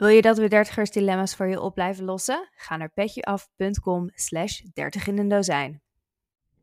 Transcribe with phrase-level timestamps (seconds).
[0.00, 2.48] Wil je dat we dertigers dilemma's voor je op blijven lossen?
[2.54, 5.80] Ga naar petjeaf.com slash dertig in een.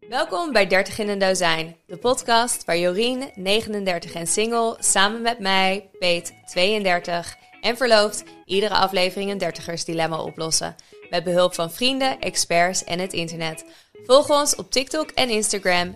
[0.10, 5.40] Welkom bij 30 in een dozijn, de podcast waar Jorien, 39 en single, samen met
[5.40, 10.76] mij, Peet, 32 en verloofd, iedere aflevering een dertigers dilemma oplossen.
[11.10, 13.66] Met behulp van vrienden, experts en het internet.
[14.04, 15.96] Volg ons op TikTok en Instagram,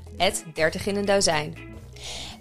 [0.53, 1.70] 30 in een dozijn.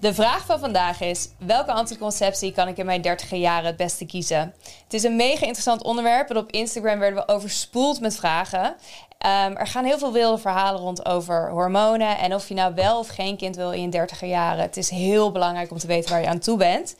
[0.01, 4.07] De vraag van vandaag is: welke anticonceptie kan ik in mijn dertiger jaren het beste
[4.07, 4.55] kiezen?
[4.84, 8.74] Het is een mega interessant onderwerp en op Instagram werden we overspoeld met vragen.
[9.19, 12.98] Ehm, er gaan heel veel wilde verhalen rond over hormonen en of je nou wel
[12.98, 14.62] of geen kind wil in je dertiger jaren.
[14.62, 16.96] Het is heel belangrijk om te weten waar je aan toe bent.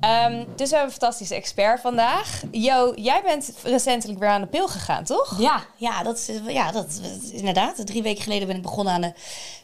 [0.00, 2.42] Um, dus we hebben een fantastische expert vandaag.
[2.50, 5.40] Jo, jij bent recentelijk weer aan de pil gegaan, toch?
[5.40, 7.00] Ja, ja, dat is, ja, dat
[7.32, 7.86] inderdaad.
[7.86, 9.12] Drie weken geleden ben ik begonnen aan de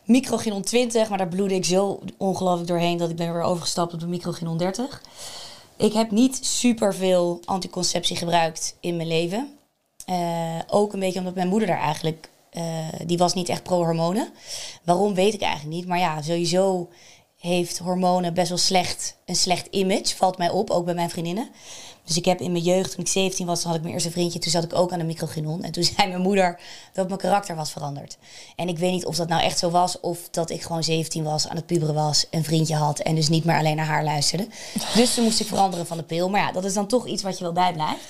[0.04, 1.08] microginon 20.
[1.08, 4.58] Maar daar bloedde ik zo ongelooflijk doorheen dat ik ben weer overgestapt op de microginon
[4.58, 5.02] 30.
[5.76, 9.58] Ik heb niet super veel anticonceptie gebruikt in mijn leven.
[10.10, 12.28] Uh, ook een beetje omdat mijn moeder daar eigenlijk...
[12.52, 12.62] Uh,
[13.06, 14.28] die was niet echt pro-hormonen.
[14.84, 15.86] Waarom weet ik eigenlijk niet.
[15.86, 16.88] Maar ja, sowieso
[17.44, 21.48] heeft hormonen best wel slecht, een slecht image, valt mij op, ook bij mijn vriendinnen.
[22.04, 24.38] Dus ik heb in mijn jeugd, toen ik 17 was, had ik mijn eerste vriendje.
[24.38, 25.62] Toen zat ik ook aan de microginon.
[25.62, 26.60] En toen zei mijn moeder
[26.92, 28.16] dat mijn karakter was veranderd.
[28.56, 30.00] En ik weet niet of dat nou echt zo was.
[30.00, 32.98] Of dat ik gewoon 17 was, aan het puberen was, een vriendje had.
[32.98, 34.46] En dus niet meer alleen naar haar luisterde.
[34.94, 36.28] Dus toen moest ik veranderen van de pil.
[36.30, 38.04] Maar ja, dat is dan toch iets wat je wel bijblijft.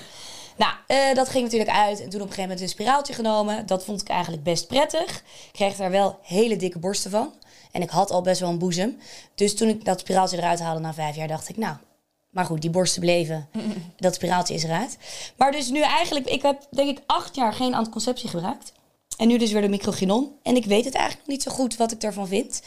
[0.57, 2.01] Nou, uh, dat ging natuurlijk uit.
[2.01, 3.67] En toen op een gegeven moment een spiraaltje genomen.
[3.67, 5.17] Dat vond ik eigenlijk best prettig.
[5.17, 7.33] Ik kreeg daar wel hele dikke borsten van.
[7.75, 8.99] En ik had al best wel een boezem.
[9.35, 11.77] Dus toen ik dat spiraaltje eruit haalde na vijf jaar, dacht ik, nou,
[12.31, 13.49] maar goed, die borsten bleven.
[13.97, 14.99] Dat spiraaltje is eruit.
[15.37, 18.73] Maar dus nu eigenlijk, ik heb denk ik acht jaar geen anticonceptie gebruikt.
[19.17, 20.33] En nu dus weer de microginon.
[20.43, 22.63] En ik weet het eigenlijk nog niet zo goed wat ik ervan vind.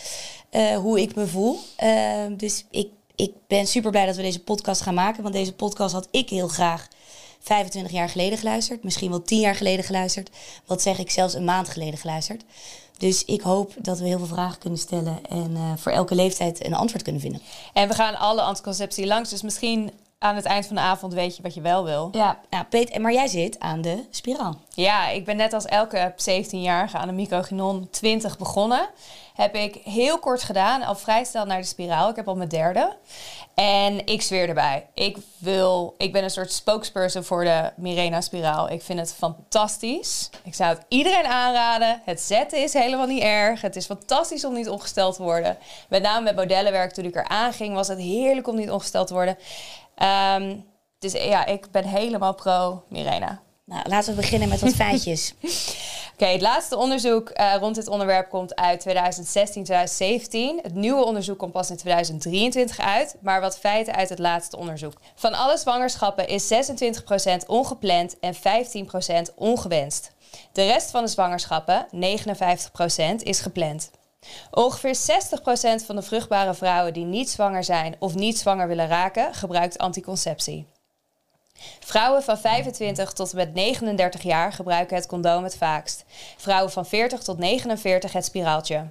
[0.52, 1.60] Uh, hoe ik me voel.
[1.84, 5.24] Uh, dus ik, ik ben super blij dat we deze podcast gaan maken.
[5.24, 6.88] Want deze podcast had ik heel graag
[7.40, 8.84] 25 jaar geleden geluisterd.
[8.84, 10.30] Misschien wel 10 jaar geleden geluisterd.
[10.66, 12.44] Wat zeg ik, zelfs een maand geleden geluisterd.
[12.98, 16.66] Dus ik hoop dat we heel veel vragen kunnen stellen en uh, voor elke leeftijd
[16.66, 17.42] een antwoord kunnen vinden.
[17.74, 21.36] En we gaan alle anticonceptie langs, dus misschien aan het eind van de avond weet
[21.36, 22.10] je wat je wel wil.
[22.12, 24.56] Ja, nou, Peet, maar jij zit aan de spiraal.
[24.70, 28.90] Ja, ik ben net als elke 17-jarige aan de microginon 20 begonnen.
[29.34, 32.10] Heb ik heel kort gedaan, al vrij snel naar de spiraal.
[32.10, 32.96] Ik heb al mijn derde.
[33.54, 34.88] En ik zweer erbij.
[34.94, 38.70] Ik wil, ik ben een soort spokesperson voor de Mirena spiraal.
[38.70, 40.30] Ik vind het fantastisch.
[40.44, 42.02] Ik zou het iedereen aanraden.
[42.06, 43.62] Het zetten is helemaal niet erg.
[43.62, 45.58] Het is fantastisch om niet ongesteld te worden.
[45.90, 49.14] Met name met modellenwerk toen ik er aanging was het heerlijk om niet ongesteld te
[49.14, 49.38] worden.
[50.04, 50.66] Um,
[51.00, 53.42] dus ja, ik ben helemaal pro Mirena.
[53.66, 55.34] Nou, laten we beginnen met wat feitjes.
[56.14, 60.60] Oké, het laatste onderzoek uh, rond dit onderwerp komt uit 2016, 2017.
[60.64, 64.94] Het nieuwe onderzoek komt pas in 2023 uit, maar wat feiten uit het laatste onderzoek.
[65.16, 70.12] Van alle zwangerschappen is 26% ongepland en 15% ongewenst.
[70.52, 73.92] De rest van de zwangerschappen, 59%, is gepland.
[74.52, 79.34] Ongeveer 60% van de vruchtbare vrouwen die niet zwanger zijn of niet zwanger willen raken,
[79.34, 80.68] gebruikt anticonceptie.
[81.80, 86.04] Vrouwen van 25 tot met 39 jaar gebruiken het condoom het vaakst.
[86.38, 88.90] Vrouwen van 40 tot 49 het spiraaltje.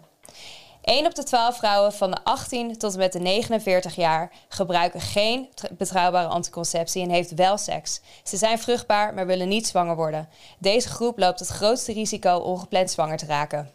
[0.82, 5.48] 1 op de 12 vrouwen van de 18 tot met de 49 jaar gebruiken geen
[5.70, 8.00] betrouwbare anticonceptie en heeft wel seks.
[8.24, 10.28] Ze zijn vruchtbaar, maar willen niet zwanger worden.
[10.58, 13.70] Deze groep loopt het grootste risico ongepland zwanger te raken.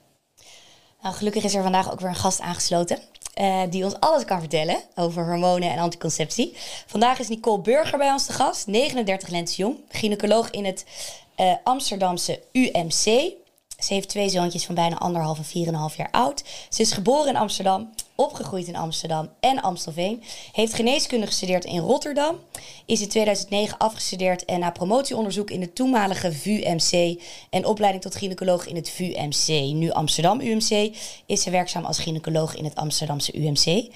[1.02, 3.00] Nou, gelukkig is er vandaag ook weer een gast aangesloten.
[3.42, 6.56] Uh, die ons alles kan vertellen over hormonen en anticonceptie.
[6.86, 10.86] Vandaag is Nicole Burger bij ons te gast, 39 lentes jong, gynaecoloog in het
[11.38, 13.34] uh, Amsterdamse UMC.
[13.80, 16.44] Ze heeft twee zoontjes van bijna anderhalf en vier en een half jaar oud.
[16.70, 17.90] Ze is geboren in Amsterdam,
[18.22, 20.24] opgegroeid in Amsterdam en Amstelveen.
[20.52, 22.36] Heeft geneeskunde gestudeerd in Rotterdam.
[22.86, 28.68] Is in 2009 afgestudeerd en na promotieonderzoek in de toenmalige VUMC en opleiding tot gynaecoloog
[28.68, 30.96] in het VUMC, nu Amsterdam UMC,
[31.26, 33.88] is ze werkzaam als gynaecoloog in het Amsterdamse UMC.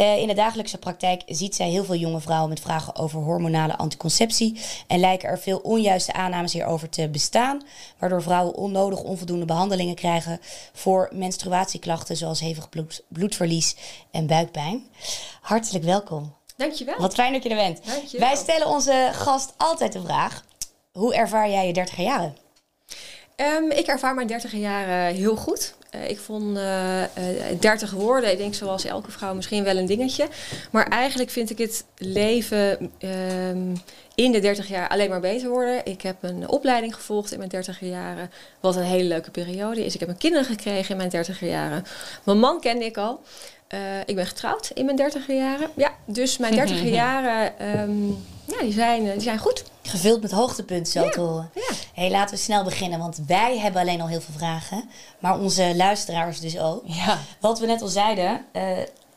[0.00, 3.76] Uh, in de dagelijkse praktijk ziet zij heel veel jonge vrouwen met vragen over hormonale
[3.76, 7.62] anticonceptie en lijken er veel onjuiste aannames hierover te bestaan,
[7.98, 10.40] waardoor vrouwen onnodig onvoldoende behandelingen krijgen
[10.72, 13.76] voor menstruatieklachten zoals hevig bloed, bloedverlies
[14.10, 14.86] en buikpijn.
[15.40, 16.34] Hartelijk welkom.
[16.56, 16.98] Dankjewel.
[16.98, 17.80] Wat fijn dat je er bent.
[17.86, 18.28] Dankjewel.
[18.28, 20.44] Wij stellen onze gast altijd de vraag:
[20.92, 22.36] hoe ervaar jij je 30 jaren?
[23.36, 25.74] Um, ik ervaar mijn 30 jaren heel goed.
[25.94, 29.86] Uh, ik vond uh, uh, 30 woorden, ik denk zoals elke vrouw, misschien wel een
[29.86, 30.28] dingetje.
[30.70, 33.72] Maar eigenlijk vind ik het leven um,
[34.14, 35.84] in de 30 jaar alleen maar beter worden.
[35.84, 38.30] Ik heb een opleiding gevolgd in mijn 30 jaren,
[38.60, 39.94] wat een hele leuke periode is.
[39.94, 41.84] Ik heb een kinderen gekregen in mijn 30 jaren.
[42.24, 43.20] Mijn man kende ik al.
[43.68, 45.70] Eh, ik ben getrouwd in mijn dertiger jaren.
[45.76, 48.06] Ja, dus mijn dertiger jaren, ehm,
[48.44, 49.64] ja, die zijn, eh, die zijn goed.
[49.82, 51.50] Gevuld met hoogtepunten, zo Ja, te horen.
[51.54, 51.70] ja.
[51.94, 54.84] hey, laten we snel beginnen, want wij hebben alleen al heel veel vragen.
[55.18, 56.82] Maar onze luisteraars dus ook.
[56.84, 57.18] Ja.
[57.40, 58.62] Wat we net al zeiden, eh,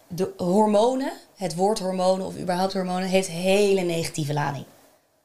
[0.07, 4.65] de hormonen, het woord hormonen of überhaupt hormonen, heeft hele negatieve lading.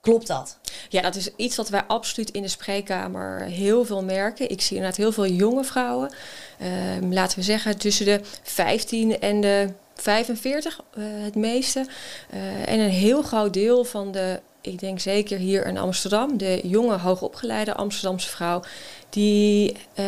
[0.07, 0.59] Klopt dat?
[0.89, 4.51] Ja, dat is iets wat wij absoluut in de spreekkamer heel veel merken.
[4.51, 6.13] Ik zie inderdaad heel veel jonge vrouwen,
[6.59, 11.87] ehm, laten we zeggen tussen de 15 en de 45 eh, het meeste.
[12.31, 16.61] Eh, en een heel groot deel van de, ik denk zeker hier in Amsterdam, de
[16.63, 18.63] jonge hoogopgeleide Amsterdamse vrouw,
[19.09, 20.05] die, eh,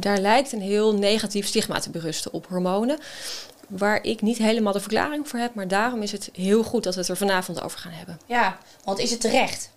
[0.00, 2.98] daar lijkt een heel negatief stigma te berusten op hormonen.
[3.78, 6.94] Waar ik niet helemaal de verklaring voor heb, maar daarom is het heel goed dat
[6.94, 8.20] we het er vanavond over gaan hebben.
[8.26, 9.70] Ja, want is het terecht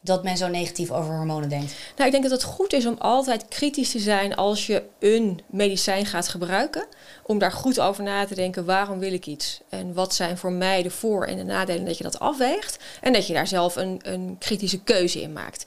[0.00, 1.74] dat men zo negatief over hormonen denkt?
[1.96, 5.40] Nou, ik denk dat het goed is om altijd kritisch te zijn als je een
[5.46, 6.86] medicijn gaat gebruiken.
[7.22, 9.60] Om daar goed over na te denken, waarom wil ik iets?
[9.68, 12.78] En wat zijn voor mij de voor- en de nadelen dat je dat afweegt.
[13.00, 15.64] En dat je daar zelf een, een kritische keuze in maakt.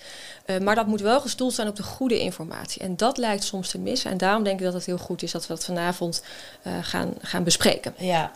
[0.55, 2.81] Eh, maar dat moet wel gestoeld zijn op de goede informatie.
[2.81, 4.11] En dat lijkt soms te missen.
[4.11, 6.23] En daarom denk ik dat het heel goed is dat we dat vanavond
[6.61, 7.93] eh, gaan, gaan bespreken.
[7.97, 8.31] Ja.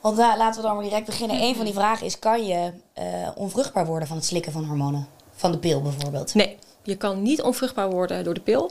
[0.00, 1.42] Want daar laten we dan maar direct beginnen.
[1.42, 5.06] Een van die vragen is, kan je eh, onvruchtbaar worden van het slikken van hormonen?
[5.32, 6.34] Van de pil bijvoorbeeld.
[6.34, 8.70] Nee, je kan niet onvruchtbaar worden door de pil.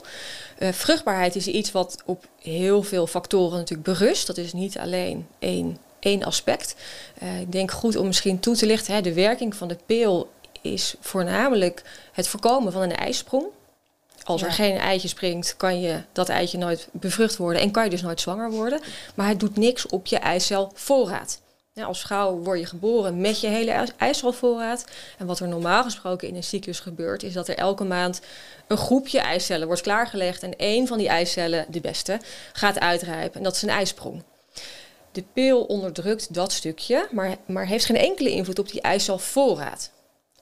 [0.58, 4.26] Eh, vruchtbaarheid is iets wat op heel veel factoren natuurlijk berust.
[4.26, 6.76] Dat is niet alleen één, één aspect.
[7.18, 8.94] Eh, ik denk goed om misschien toe te lichten.
[8.94, 10.30] Hè, de werking van de pil
[10.72, 11.82] is voornamelijk
[12.12, 13.46] het voorkomen van een ijsprong.
[14.24, 17.90] Als er geen eitje springt, kan je dat eitje nooit bevrucht worden en kan je
[17.90, 18.80] dus nooit zwanger worden.
[19.14, 21.40] Maar het doet niks op je eicelvoorraad.
[21.72, 24.84] Ja, als vrouw word je geboren met je hele eicelvoorraad.
[25.18, 28.20] En wat er normaal gesproken in een cyclus gebeurt, is dat er elke maand
[28.66, 30.42] een groepje eicellen wordt klaargelegd.
[30.42, 32.20] En één van die eicellen, de beste,
[32.52, 33.38] gaat uitrijpen.
[33.38, 34.22] En dat is een ijsprong.
[35.12, 39.90] De pil onderdrukt dat stukje, maar, maar heeft geen enkele invloed op die eicelvoorraad.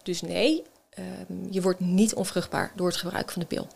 [0.05, 1.05] Dus nee, ehm,
[1.51, 3.67] je wordt niet onvruchtbaar door het gebruik van de pil.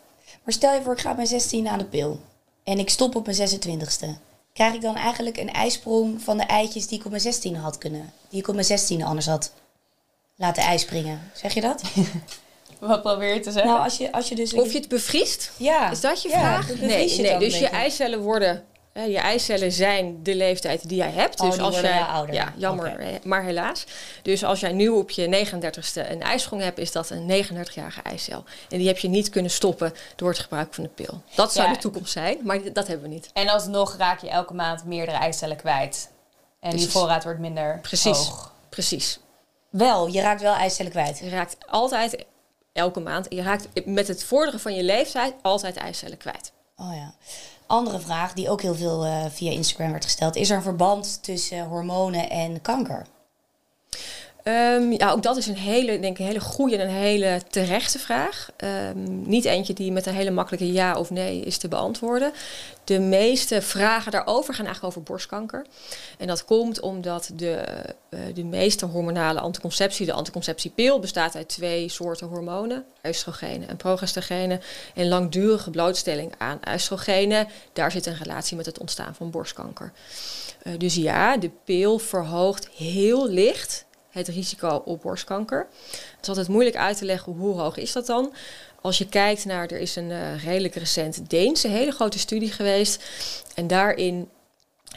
[0.43, 2.19] Maar stel je voor, ik ga op mijn 16 aan de pil.
[2.63, 4.07] En ik stop op mijn 26e.
[4.53, 7.77] Krijg ik dan eigenlijk een ijsprong van de eitjes die ik op mijn 16e had
[7.77, 8.13] kunnen?
[8.29, 9.51] Die ik op mijn 16e anders had
[10.35, 11.31] laten ijspringen.
[11.33, 11.81] Zeg je dat?
[12.79, 13.71] Wat probeer je te zeggen?
[13.71, 14.53] Nou, als je, als je dus...
[14.53, 15.91] Of je het bevriest, Ja.
[15.91, 16.79] is dat je Ja, vraag?
[16.79, 18.65] Nee, nee dus je eicellen worden...
[18.93, 21.39] je eicellen zijn de leeftijd die jij hebt.
[21.39, 22.35] Oh, dus als jij, ouder.
[22.35, 23.85] Ja, jammer, maar helaas.
[24.21, 28.43] Dus als jij nu op je 39ste een ijsprong hebt, is dat een 39-jarige eicel.
[28.69, 31.21] En die heb je niet kunnen stoppen door het gebruik van de pil.
[31.35, 31.73] Dat zou Ja.
[31.73, 33.29] de toekomst zijn, maar dat hebben we niet.
[33.33, 36.09] En alsnog raak je elke maand meerdere eicellen kwijt.
[36.59, 38.17] En die voorraad wordt minder Precies.
[38.17, 38.51] hoog.
[38.69, 39.19] Precies.
[39.69, 41.19] Wel, je raakt wel eicellen kwijt.
[41.19, 42.25] Je raakt altijd,
[42.73, 46.51] elke maand, je raakt met het vorderen van je leeftijd altijd eicellen kwijt.
[46.75, 47.13] Oh ja.
[47.69, 50.35] Andere vraag die ook heel veel eh, via Instagram werd gesteld.
[50.35, 53.05] Is er een verband tussen hormonen en kanker?
[54.49, 57.99] Ehm, ja, ook dat is een hele, denk ik, hele goede en een hele terechte
[57.99, 58.49] vraag.
[58.57, 62.31] Ehm, niet eentje die met een hele makkelijke ja of nee is te beantwoorden.
[62.83, 65.65] De meeste vragen daarover gaan eigenlijk over borstkanker.
[66.17, 67.55] En dat komt omdat de,
[68.09, 74.61] eh, de meeste hormonale anticonceptie, de anticonceptiepil, bestaat uit twee soorten hormonen, oestrogenen en progestogenen.
[74.95, 79.91] En langdurige blootstelling aan oestrogenen, daar zit een relatie met het ontstaan van borstkanker.
[80.61, 85.67] Eh, dus ja, de pil verhoogt heel licht het risico op borstkanker.
[85.91, 88.33] Het is altijd moeilijk uit te leggen hoe hoog is dat dan.
[88.81, 93.03] Als je kijkt naar, er is een eh, redelijk recent Deense hele grote studie geweest.
[93.55, 94.29] En daarin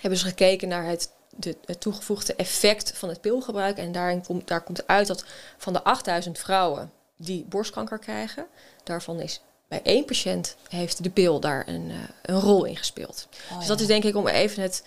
[0.01, 3.77] hebben ze gekeken naar het, de, het toegevoegde effect van het pilgebruik.
[3.77, 5.25] En daarin komt, daar komt uit dat
[5.57, 8.47] van de 8000 vrouwen die borstkanker krijgen,
[8.85, 9.41] daarvan is
[9.73, 13.29] bij één patiënt heeft de pil daar een, eh, een rol in gespeeld.
[13.51, 14.83] Oh, Dus dat is denk ik om even het,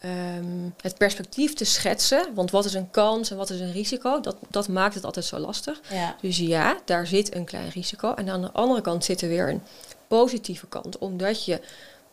[0.00, 2.34] ehm, het perspectief te schetsen.
[2.34, 4.20] Want wat is een kans en wat is een risico?
[4.20, 5.80] Dat, dat maakt het altijd zo lastig.
[5.90, 6.16] Ja.
[6.20, 8.14] Dus ja, daar zit een klein risico.
[8.14, 9.62] En aan de andere kant zit er weer een
[10.08, 10.98] positieve kant.
[10.98, 11.60] Omdat je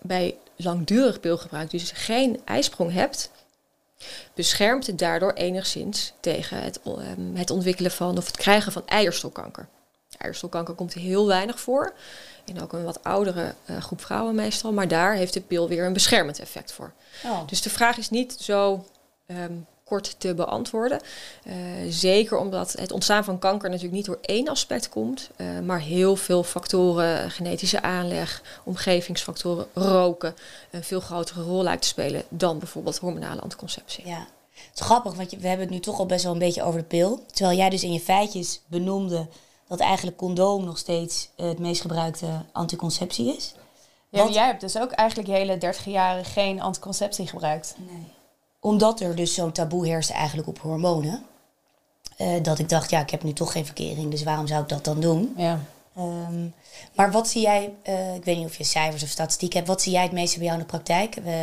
[0.02, 3.32] bij langdurig pilgebruik dus geen ijsprong hebt,
[4.34, 9.68] beschermt het daardoor enigszins tegen het, ehm, het ontwikkelen van of het krijgen van eierstokkanker.
[10.18, 11.94] Eierstokkanker komt heel weinig voor.
[12.48, 14.72] In ook een wat oudere eh, groep vrouwen meestal.
[14.72, 16.94] Maar daar heeft de pil weer een beschermend effect voor.
[17.26, 17.48] Oh.
[17.48, 18.86] Dus de vraag is niet zo
[19.26, 19.54] ehm,
[19.88, 21.02] kort te beantwoorden.
[21.44, 21.56] Eh,
[21.90, 26.16] zeker omdat het ontstaan van kanker natuurlijk niet door één aspect komt, eh, maar heel
[26.16, 30.36] veel factoren, genetische aanleg, omgevingsfactoren, roken,
[30.72, 34.08] een veel grotere rol lijkt te spelen dan bijvoorbeeld hormonale anticonceptie.
[34.08, 34.28] Ja.
[34.52, 36.80] Het is grappig, want we hebben het nu toch al best wel een beetje over
[36.80, 37.24] de pil.
[37.32, 39.28] Terwijl jij dus in je feitjes benoemde
[39.68, 43.54] dat eigenlijk condoom nog steeds eh, het meest gebruikte anticonceptie is.
[44.10, 47.76] Ja, jij hebt dus ook eigenlijk je hele 30 jaren geen anticonceptie gebruikt.
[47.78, 48.04] Nee.
[48.60, 51.26] Omdat er dus zo'n taboe heerste eigenlijk op hormonen.
[52.18, 54.70] eh, dat ik dacht, ja, ik heb nu toch geen verkering, dus waarom zou ik
[54.70, 55.34] dat dan doen?
[55.38, 55.60] Ja.
[55.96, 56.48] Ehm,
[56.96, 59.82] maar wat zie jij, eh, ik weet niet of je cijfers of statistiek hebt, wat
[59.82, 61.16] zie jij het meeste bij jou in de praktijk?
[61.16, 61.34] Eh,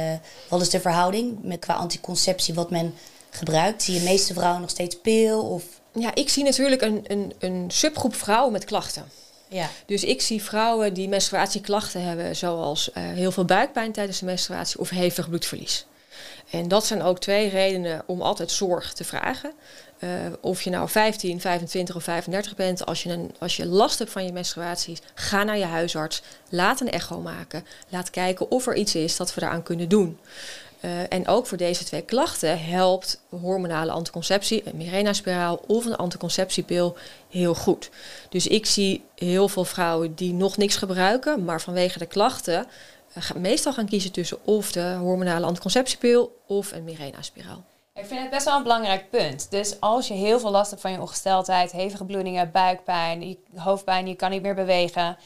[0.49, 2.95] wat is de verhouding met, qua anticonceptie wat men
[3.31, 3.83] gebruikt?
[3.83, 5.43] Zie je de meeste vrouwen nog steeds pil?
[5.43, 5.65] Of,
[5.95, 9.05] Ja, ik zie natuurlijk een, een, een subgroep vrouwen met klachten.
[9.49, 9.71] ja.
[9.87, 14.81] Dus ik zie vrouwen die menstruatieklachten hebben, zoals eh, heel veel buikpijn tijdens de menstruatie
[14.81, 15.87] of hevig bloedverlies.
[16.51, 19.53] En dat zijn ook twee redenen om altijd zorg te vragen.
[19.99, 20.09] Eh,
[20.41, 24.11] of je nou 15, 25 of 35 bent, als je, een, als je last hebt
[24.11, 28.75] van je menstruaties, ga naar je huisarts, laat een echo maken, laat kijken of er
[28.75, 30.19] iets is dat we daaraan kunnen doen.
[30.85, 36.97] Eh, en ook voor deze twee klachten helpt hormonale anticonceptie, een Mirena-spiraal of een anticonceptiepil
[37.31, 37.91] heel goed.
[38.29, 42.67] Dus ik zie heel veel vrouwen die nog niks gebruiken, maar vanwege de klachten
[43.13, 47.65] eh, meestal gaan kiezen tussen of de hormonale anticonceptiepil of een Mirena-spiraal.
[47.95, 49.51] Ik vind het best wel een belangrijk punt.
[49.51, 54.15] Dus als je heel veel last hebt van je ongesteldheid, hevige bloedingen, buikpijn, hoofdpijn, je
[54.15, 55.17] kan niet meer bewegen,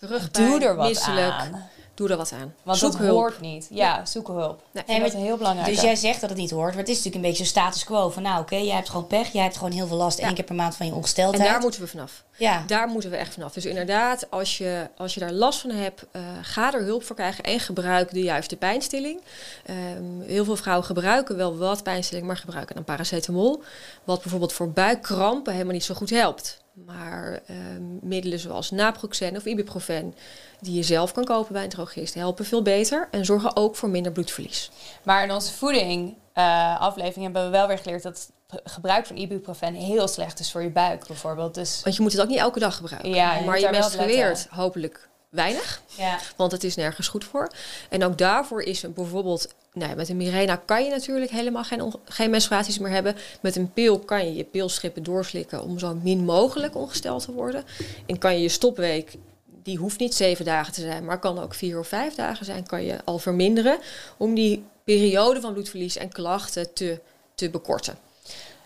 [0.00, 1.68] Rugpijn, doe er wat misselijk, aan.
[1.94, 2.54] Doe er wat aan.
[2.62, 3.16] Want Zoek dat hulp.
[3.18, 3.66] hoort niet.
[3.70, 4.62] Ja, zoek hulp.
[4.86, 5.68] Nee, dat heel belangrijk.
[5.68, 7.84] Dus jij zegt dat het niet hoort, maar het is natuurlijk een beetje een status
[7.84, 10.24] quo van nou oké, jij hebt gewoon pech, jij hebt gewoon heel veel last Ja.
[10.26, 11.48] één keer per maand van je En ongesteldheid.
[11.50, 12.24] daar moeten we vanaf.
[12.36, 12.64] ja.
[12.66, 13.52] Daar moeten we echt vanaf.
[13.52, 17.16] Dus inderdaad, als je, als je daar last van hebt, eh, ga er hulp voor
[17.16, 19.20] krijgen en gebruik de juiste pijnstilling.
[19.66, 23.62] Ehm, heel veel vrouwen gebruiken wel wat pijnstilling, maar gebruiken dan paracetamol.
[24.04, 26.60] Wat bijvoorbeeld voor buikkrampen helemaal niet zo goed helpt.
[26.72, 30.14] Maar ehm, middelen zoals naproxen of ibuprofen,
[30.60, 33.88] die je zelf kan kopen bij een drogist, helpen veel beter en zorgen ook voor
[33.88, 34.70] minder bloedverlies.
[35.02, 38.30] Maar in onze voeding eh, aflevering hebben we wel weer geleerd dat
[38.64, 41.54] gebruik van ibuprofen heel slecht is voor je buik bijvoorbeeld.
[41.54, 43.10] Dus Want je moet het ook niet elke dag gebruiken.
[43.10, 45.82] Ja, je maar je menstrueert hopelijk weinig.
[45.96, 46.18] ja.
[46.36, 47.50] Want het is nergens goed voor.
[47.88, 51.64] En ook daarvoor is bijvoorbeeld, nou met een Mirena kan je natuurlijk helemaal
[52.04, 53.16] geen, menstruaties meer hebben.
[53.40, 57.64] Met een pil kan je je pilstrippen doorslikken om zo min mogelijk ongesteld te worden.
[58.06, 59.14] En kan je je stopweek,
[59.62, 62.66] die hoeft niet zeven dagen te zijn, maar kan ook vier of vijf dagen zijn,
[62.66, 63.78] kan je al verminderen
[64.16, 67.00] om die periode van bloedverlies en klachten te,
[67.34, 67.98] te bekorten.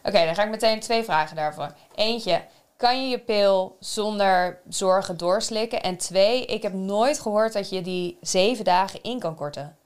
[0.03, 1.73] Oké, dan ga ik meteen twee vragen daarvoor.
[1.95, 2.43] Eentje,
[2.77, 5.83] kan je je pil zonder zorgen doorslikken?
[5.83, 9.77] En twee, ik heb nooit gehoord dat je die zeven dagen in kan korten.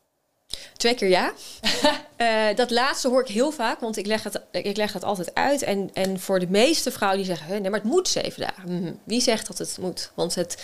[0.77, 1.33] Twee keer ja.
[2.21, 5.35] Eh, dat laatste hoor ik heel vaak, want ik leg het, ik leg het altijd
[5.35, 5.63] uit.
[5.63, 8.81] En, en voor de meeste vrouwen die zeggen, "Huh, nee, maar het moet zeven dagen.
[8.83, 8.93] Mhm.
[9.05, 10.11] Wie zegt dat het moet?
[10.15, 10.63] Want het,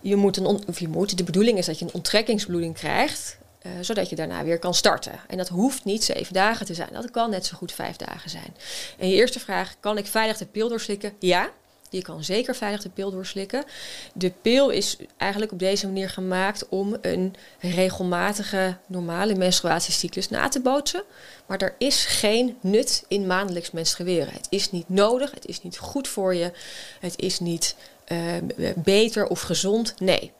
[0.00, 3.38] je moet een, on- of je moet, de bedoeling is dat je een onttrekkingsbloeding krijgt,
[3.58, 5.20] eh, zodat je daarna weer kan starten.
[5.28, 6.88] En dat hoeft niet zeven dagen te zijn.
[6.92, 8.56] Dat kan net zo goed vijf dagen zijn.
[8.98, 11.12] En je eerste vraag, kan ik veilig de pil doorslikken?
[11.18, 11.50] Ja.
[11.90, 13.64] Je kan zeker veilig de pil doorslikken.
[14.14, 20.60] De pil is eigenlijk op deze manier gemaakt om een regelmatige normale menstruatiecyclus na te
[20.60, 21.02] bootsen.
[21.46, 24.32] Maar er is geen nut in maandelijks menstrueren.
[24.32, 26.52] Het is niet nodig, het is niet goed voor je,
[27.00, 28.18] het is niet eh,
[28.76, 29.94] beter of gezond.
[30.00, 30.32] Nee,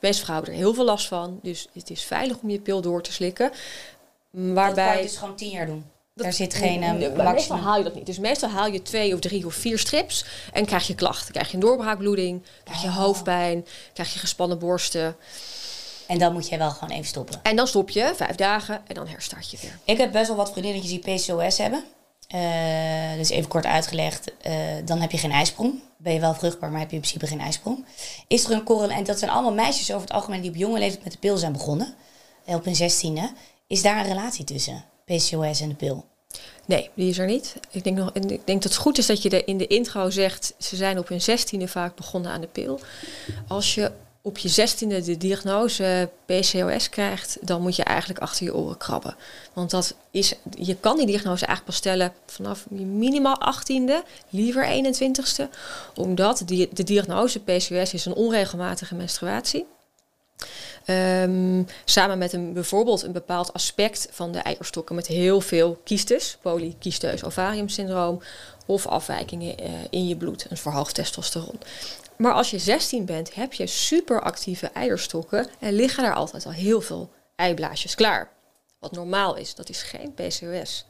[0.00, 1.38] meeste vrouwen hebben er heel veel last van.
[1.42, 3.50] Dus het is veilig om je pil door te slikken.
[4.30, 4.54] Waarbij...
[4.54, 5.84] Waarbij Dat kan je dus gewoon tien jaar doen.
[6.14, 7.62] Daar zit geen maar meestal maximum.
[7.62, 8.06] haal je dat niet.
[8.06, 11.32] Dus meestal haal je twee of drie of vier strips en krijg je klachten.
[11.32, 12.96] Krijg je een doorbraakbloeding, krijg je Oh.
[12.96, 15.16] hoofdpijn, krijg je gespannen borsten.
[16.06, 17.40] En dan moet jij wel gewoon even stoppen.
[17.42, 19.78] En dan stop je, vijf dagen, en dan herstart je weer.
[19.84, 21.84] Ik heb best wel wat vriendinnetjes die PCOS hebben.
[22.28, 24.54] Eh, dus even kort uitgelegd, eh,
[24.84, 25.82] dan heb je geen ijsprong.
[25.96, 27.84] Ben je wel vruchtbaar, maar heb je in principe geen ijsprong.
[28.26, 30.78] Is er een korrel, en dat zijn allemaal meisjes over het algemeen die op jonge
[30.78, 31.94] leeftijd met de pil zijn begonnen.
[32.46, 33.32] Op hun zestiende.
[33.66, 36.04] Is daar een relatie tussen PCOS en de pil?
[36.66, 37.56] Nee, die is er niet.
[37.70, 40.54] Ik denk, nog, ik denk dat het goed is dat je in de intro zegt...
[40.58, 42.80] ze zijn op hun zestiende vaak begonnen aan de pil.
[43.48, 43.92] Als je
[44.22, 47.38] op je zestiende de diagnose PCOS krijgt...
[47.40, 49.16] dan moet je eigenlijk achter je oren krabben.
[49.52, 55.44] Want dat is, je kan die diagnose eigenlijk pas stellen vanaf minimaal 18e, liever 21ste.
[55.94, 59.66] Omdat die, de diagnose PCOS is een onregelmatige menstruatie.
[60.84, 66.38] Ehm, samen met een, bijvoorbeeld een bepaald aspect van de eierstokken met heel veel kiestes,
[66.40, 68.22] polycysteus ovariumsyndroom
[68.66, 71.60] of afwijkingen eh, in je bloed, een verhoogd testosteron.
[72.16, 76.80] Maar als je 16 bent, heb je superactieve eierstokken en liggen er altijd al heel
[76.80, 78.30] veel eiblaasjes klaar.
[78.78, 80.84] Wat normaal is, dat is geen PCOS.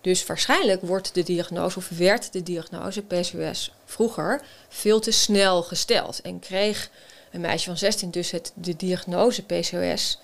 [0.00, 6.20] Dus waarschijnlijk wordt de diagnose, of werd de diagnose PCOS vroeger veel te snel gesteld.
[6.20, 6.90] En kreeg
[7.32, 10.20] een meisje van 16 dus het, de diagnose PCOS.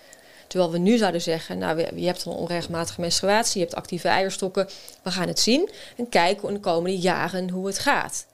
[0.47, 4.69] Terwijl we nu zouden zeggen, nou, je hebt een onregelmatige menstruatie, je hebt actieve eierstokken.
[5.03, 8.27] We gaan het zien en kijken in de komende jaren hoe het gaat.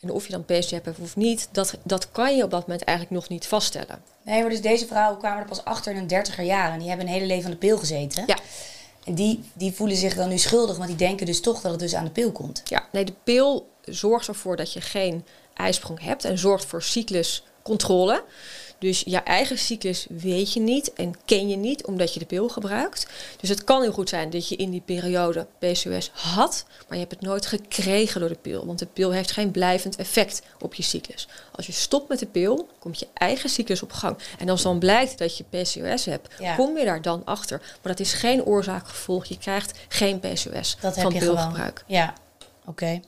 [0.00, 2.84] En of je dan PCOS hebt of niet, dat, dat kan je op dat moment
[2.84, 4.02] eigenlijk nog niet vaststellen.
[4.22, 6.72] Nee, maar dus deze vrouwen kwamen er pas achter in hun dertiger jaren.
[6.72, 8.24] En die hebben een hele leven aan de pil gezeten.
[8.26, 8.36] Ja.
[9.04, 11.80] En die, die voelen zich dan nu schuldig, want die denken dus toch dat het
[11.80, 12.62] dus aan de pil komt.
[12.64, 15.24] Ja, nee, de pil zorgt ervoor dat je geen
[15.54, 16.82] ijsprong hebt en zorgt voor
[17.62, 18.24] cycluscontrole.
[18.78, 22.48] Dus je eigen cyclus weet je niet en ken je niet omdat je de pil
[22.48, 23.06] gebruikt.
[23.40, 27.04] Dus het kan heel goed zijn dat je in die periode PCOS had, maar je
[27.04, 28.66] hebt het nooit gekregen door de pil.
[28.66, 31.28] Want de pil heeft geen blijvend effect op je cyclus.
[31.52, 34.16] Als je stopt met de pil, komt je eigen cyclus op gang.
[34.38, 36.54] En als dan blijkt dat je PCOS hebt, Ja.
[36.54, 37.58] kom je daar dan achter.
[37.58, 39.24] Maar dat is geen oorzaak-gevolg.
[39.24, 41.34] Je krijgt geen PCOS Dat heb van je gewoon.
[41.36, 41.84] pilgebruik.
[41.86, 42.14] Ja,
[42.66, 43.00] oké.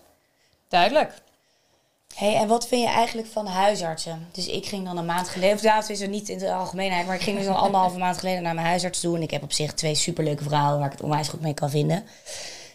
[0.69, 1.13] Duidelijk.
[2.14, 4.28] Hey, en wat vind je eigenlijk van huisartsen?
[4.33, 7.07] Dus ik ging dan een maand geleden, of het is er niet in de algemeenheid,
[7.07, 9.16] maar ik ging dus een anderhalve maand geleden naar mijn huisarts toe.
[9.16, 11.71] En ik heb op zich twee superleuke vrouwen waar ik het onwijs goed mee kan
[11.71, 12.04] vinden.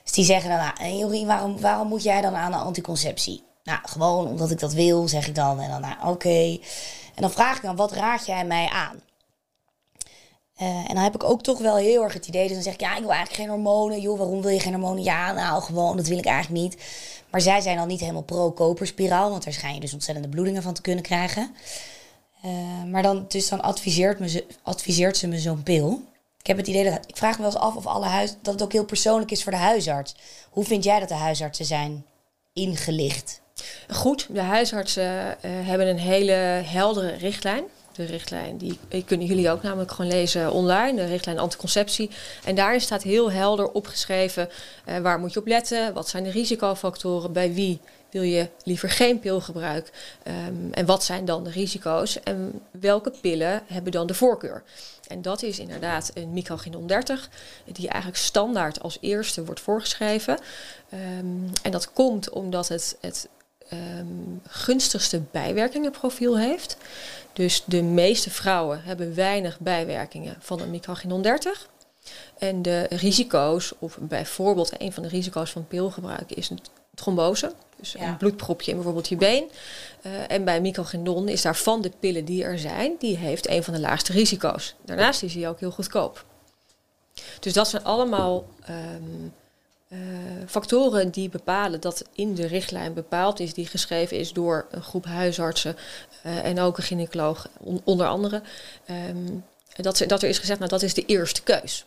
[0.04, 3.44] Dus die zeggen dan, nou, hey, Jorien, waarom, waarom moet jij dan aan de anticonceptie?
[3.64, 5.60] Nou, gewoon omdat ik dat wil, zeg ik dan.
[5.60, 6.60] En dan, nou, oké.
[7.16, 9.02] En dan vraag ik dan, wat raad jij mij aan?
[10.56, 12.44] Eh, en dan heb ik ook toch wel heel erg het idee.
[12.44, 14.02] Dus dan zeg ik, ja, ik wil eigenlijk geen hormonen.
[14.02, 15.04] Joh, waarom wil je geen hormonen?
[15.04, 16.78] Ja, nou, gewoon, dat wil ik eigenlijk niet.
[17.30, 19.30] Maar zij zijn dan niet helemaal pro-koperspiraal.
[19.30, 21.56] Want daar schijn je dus ontzettende bloedingen van te kunnen krijgen.
[22.42, 26.02] Eh, maar dan, dus dan adviseert, me ze, adviseert ze me zo'n pil.
[26.40, 27.04] Ik heb het idee dat...
[27.08, 29.44] Ik vraag me wel eens af of alle huis, dat het ook heel persoonlijk is
[29.44, 30.16] voor de huisarts.
[30.50, 32.06] Hoe vind jij dat de huisartsen zijn
[32.54, 33.42] ingelicht?
[33.90, 36.32] Goed, de huisartsen eh, hebben een hele
[36.66, 37.64] heldere richtlijn.
[37.98, 42.10] De richtlijn, die, kunnen jullie ook namelijk gewoon lezen online, de richtlijn anticonceptie.
[42.44, 44.50] En daarin staat heel helder opgeschreven
[44.86, 48.90] eh, waar moet je op letten, wat zijn de risicofactoren, bij wie wil je liever
[48.90, 49.92] geen pilgebruik
[50.24, 54.64] ehm, en wat zijn dan de risico's en welke pillen hebben dan de voorkeur.
[55.08, 57.30] En dat is inderdaad een microginon 30,
[57.66, 60.38] die eigenlijk standaard als eerste wordt voorgeschreven.
[60.90, 61.02] Ehm,
[61.62, 63.28] en dat komt omdat het, het
[63.70, 64.06] ehm,
[64.48, 66.78] gunstigste bijwerkingenprofiel heeft.
[67.34, 71.70] Dus de meeste vrouwen hebben weinig bijwerkingen van een microginon 30.
[72.38, 76.60] En de risico's, of bijvoorbeeld een van de risico's van pilgebruik is een
[76.96, 77.54] trombose.
[77.80, 78.08] Dus Ja.
[78.08, 79.50] een bloedpropje in bijvoorbeeld je been.
[80.02, 83.64] Eh, en bij microginon is daar van de pillen die er zijn, die heeft een
[83.64, 84.76] van de laagste risico's.
[84.86, 86.26] Daarnaast is hij ook heel goedkoop.
[87.40, 89.28] Dus dat zijn allemaal ehm,
[89.88, 89.98] eh,
[90.48, 95.06] factoren die bepalen dat in de richtlijn bepaald is, die geschreven is door een groep
[95.06, 95.76] huisartsen
[96.24, 98.42] eh, en ook een gynaecoloog, on- onder andere.
[98.86, 99.26] ehm,
[99.76, 101.86] dat, dat er is gezegd, nou dat is de eerste keus.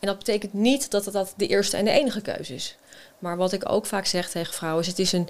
[0.00, 2.76] En dat betekent niet dat dat de eerste en de enige keus is.
[3.18, 5.28] Maar wat ik ook vaak zeg tegen vrouwen is, het is een,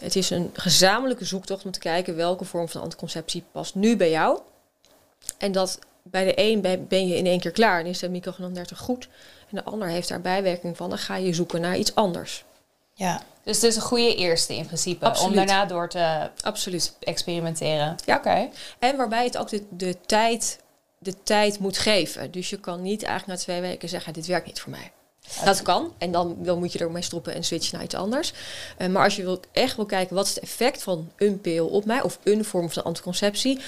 [0.00, 4.10] het is een gezamenlijke zoektocht om te kijken welke vorm van anticonceptie past nu bij
[4.10, 4.40] jou.
[5.38, 8.54] En dat bij de een ben je in één keer klaar en is de microgenom
[8.54, 9.08] 30 goed.
[9.50, 12.44] En de ander heeft daar bijwerking van, dan ga je zoeken naar iets anders.
[12.94, 15.18] Ja, Dus het is een goede eerste in principe.
[15.20, 16.96] Om daarna door te Absoluut.
[17.00, 17.96] experimenteren.
[18.04, 18.16] Ja.
[18.16, 18.48] Oké.
[18.78, 20.60] En waarbij het ook de, de, tijd,
[20.98, 22.30] de tijd moet geven.
[22.30, 24.90] Dus je kan niet eigenlijk na twee weken zeggen, dit werkt niet voor mij.
[25.44, 25.92] Dat kan.
[25.98, 28.32] En dan, dan moet je ermee stoppen en switchen naar iets anders.
[28.76, 31.66] Eh, maar als je wil, echt wil kijken, wat is het effect van een pil
[31.66, 32.02] op mij?
[32.02, 33.60] Of een vorm van anticonceptie?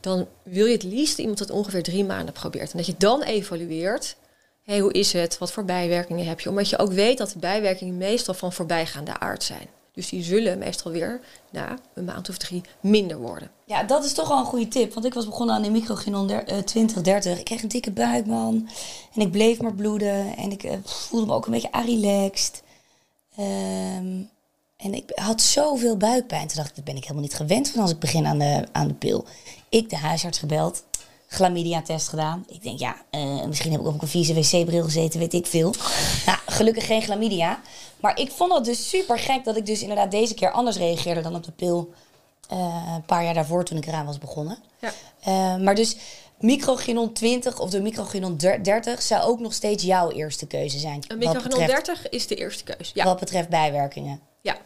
[0.00, 2.70] Dan wil je het liefst iemand dat ongeveer drie maanden probeert.
[2.70, 4.16] En dat je dan evalueert.
[4.62, 5.38] Hé, hoe is het?
[5.38, 6.48] Wat voor bijwerkingen heb je?
[6.48, 9.66] Omdat je ook weet dat de bijwerkingen meestal van voorbijgaande aard zijn.
[9.92, 11.20] Dus die zullen meestal weer
[11.50, 13.50] na een maand of drie minder worden.
[13.64, 14.94] Ja, dat is toch wel een goede tip.
[14.94, 17.38] Want ik was begonnen aan de microginon der- eh, 2030.
[17.38, 18.68] Ik kreeg een dikke buik, man.
[19.14, 20.36] En ik bleef maar bloeden.
[20.36, 22.62] En ik eh, voelde me ook een beetje relaxed.
[23.36, 24.20] Ehm,
[24.76, 26.46] en ik had zoveel buikpijn.
[26.46, 28.64] Toen dacht ik, dat ben ik helemaal niet gewend van als ik begin aan de,
[28.72, 29.24] aan de pil.
[29.68, 30.84] Ik de huisarts gebeld.
[31.32, 32.44] Chlamydia-test gedaan.
[32.48, 35.74] Ik denk, ja, eh, misschien heb ik op een vieze wc-bril gezeten, weet ik veel.
[36.26, 37.60] nou, gelukkig geen chlamydia.
[38.00, 41.20] Maar ik vond het dus super gek dat ik dus inderdaad deze keer anders reageerde
[41.20, 41.92] dan op de pil
[42.48, 44.58] eh, een paar jaar daarvoor toen ik eraan was begonnen.
[44.80, 44.92] Ja.
[45.20, 45.96] Eh, maar dus
[46.38, 51.04] microginon 20 of de microginon 30 zou ook nog steeds jouw eerste keuze zijn.
[51.08, 52.90] Een betreft, 30 is de eerste keus.
[52.94, 54.20] Ja, Wat betreft bijwerkingen.
[54.40, 54.56] ja.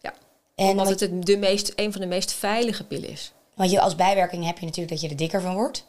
[0.00, 0.12] ja.
[0.54, 3.32] En omdat wat- het de, de meest, een van de meest veilige pillen is.
[3.58, 5.84] Want je, als bijwerking heb je natuurlijk dat je er dikker van wordt.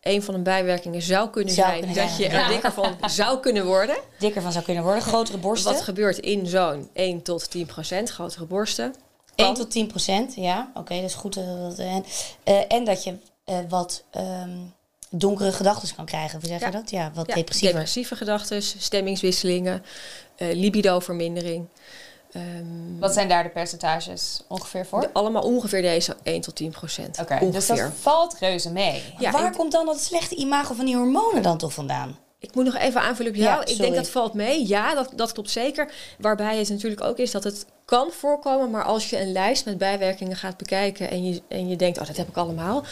[0.00, 2.42] Een van de bijwerkingen zou kunnen Zou zijn kunnen dat zijn, je ja.
[2.42, 3.96] er dikker van zou kunnen worden.
[4.18, 5.02] Dikker van zou kunnen worden.
[5.02, 5.72] Grotere borsten.
[5.72, 8.94] Wat gebeurt in zo'n 1 tot 10 procent grotere borsten?
[9.34, 9.54] 1 Kan.
[9.54, 10.70] tot 10 procent, ja.
[10.74, 11.36] Oké, dat is goed.
[11.36, 12.04] eh, eh, en,
[12.44, 13.14] eh, en dat je
[13.68, 14.50] wat ehm,
[15.10, 16.40] donkere gedachten kan krijgen.
[16.40, 16.70] Hoe zeg je Ja.
[16.70, 16.90] dat?
[16.90, 19.84] Ja, wat Ja, depressieve gedachten, stemmingswisselingen,
[20.36, 21.66] eh libidovermindering.
[22.32, 25.00] Ehm, Wat zijn daar de percentages ongeveer voor?
[25.00, 27.18] de- allemaal ongeveer deze 1 tot 10 procent.
[27.20, 29.02] Oké, dus dat valt reuze mee.
[29.18, 32.18] Ja, Waar komt dan dat slechte imago van die hormonen dan toch vandaan?
[32.40, 33.60] Ik moet nog even aanvullen op jou.
[33.60, 34.68] Ja, ik denk dat valt mee.
[34.68, 35.92] Ja, dat, dat klopt zeker.
[36.18, 38.70] Waarbij het natuurlijk ook is dat het kan voorkomen.
[38.70, 42.06] Maar als je een lijst met bijwerkingen gaat bekijken en je, en je denkt, oh,
[42.06, 42.84] dat heb ik allemaal.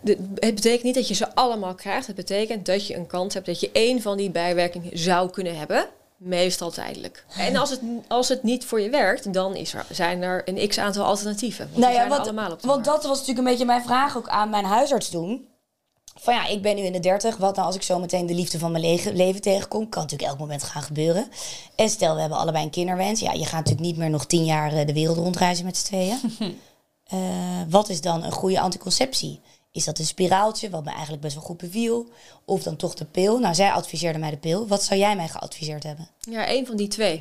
[0.00, 2.06] De, het betekent niet dat je ze allemaal krijgt.
[2.06, 5.56] Het betekent dat je een kans hebt dat je één van die bijwerkingen zou kunnen
[5.58, 5.86] hebben.
[6.24, 7.24] Meestal tijdelijk.
[7.36, 10.68] En als het, als het niet voor je werkt, dan is er, zijn er een
[10.68, 11.66] x aantal alternatieven.
[11.66, 14.28] Want Nou ja, want, allemaal op want dat was natuurlijk een beetje mijn vraag ook
[14.28, 15.46] aan mijn huisarts toen.
[16.14, 17.36] Van ja, ik ben nu in de 30.
[17.36, 19.88] Wat nou als ik zo meteen de liefde van mijn leven tegenkom?
[19.88, 21.28] Kan natuurlijk elk moment gaan gebeuren.
[21.74, 23.20] En stel, we hebben allebei een kinderwens.
[23.20, 25.86] Ja, je gaat natuurlijk niet meer nog tien jaar eh, de wereld rondreizen met z'n
[25.86, 26.18] tweeën.
[27.02, 27.18] Eh,
[27.68, 29.40] wat is dan een goede anticonceptie?
[29.72, 32.08] Is dat een spiraaltje, wat me eigenlijk best wel goed beviel?
[32.44, 33.38] Of dan toch de pil?
[33.38, 34.66] Nou, zij adviseerde mij de pil.
[34.66, 36.08] Wat zou jij mij geadviseerd hebben?
[36.18, 37.20] Ja, één van die twee.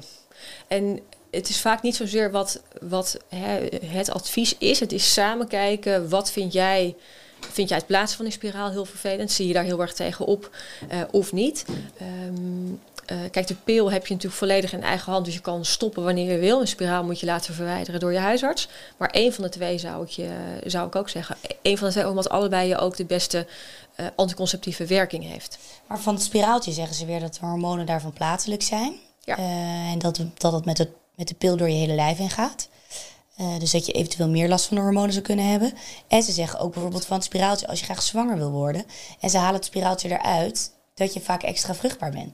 [0.68, 1.00] En
[1.32, 4.80] het is vaak niet zozeer wat, wat hè, het advies is.
[4.80, 6.96] Het is samen kijken, wat vind jij...
[7.52, 9.32] Vind jij het plaatsen van een spiraal heel vervelend?
[9.32, 10.56] Zie je daar heel erg tegen op
[10.90, 11.66] eh, of niet?
[11.98, 12.74] Ehm,
[13.12, 15.26] eh, kijk, de pil heb je natuurlijk volledig in eigen hand.
[15.26, 16.62] Dus je kan stoppen wanneer je wil.
[16.62, 18.67] Een spiraal moet je laten verwijderen door je huisarts.
[18.97, 20.30] Maar één van de twee zou ik, je,
[20.65, 21.38] zou ik ook zeggen.
[21.62, 23.47] Eén van de twee, omdat allebei je ook de beste
[23.95, 25.58] eh, anticonceptieve werking heeft.
[25.88, 28.93] Maar van het spiraaltje zeggen ze weer dat de hormonen daarvan plaatselijk zijn.
[29.19, 29.38] Ja.
[29.38, 32.30] Eh, en dat, dat het met, het met de pil door je hele lijf heen
[32.30, 32.69] gaat.
[33.60, 35.74] Dus dat je eventueel meer last van de hormonen zou kunnen hebben.
[36.08, 38.86] En ze zeggen ook bijvoorbeeld van het spiraaltje, als je graag zwanger wil worden.
[39.19, 42.34] En ze halen het spiraaltje eruit, dat je vaak extra vruchtbaar bent.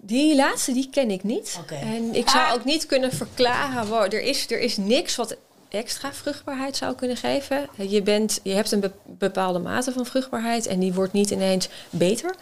[0.00, 1.58] Die laatste, die ken ik niet.
[1.70, 5.36] En ik zou ook niet kunnen verklaren, waar, er, is, er is niks wat
[5.68, 7.68] extra vruchtbaarheid zou kunnen geven.
[7.88, 11.68] Je, bent, je hebt een be- bepaalde mate van vruchtbaarheid en die wordt niet ineens
[11.90, 12.34] beter.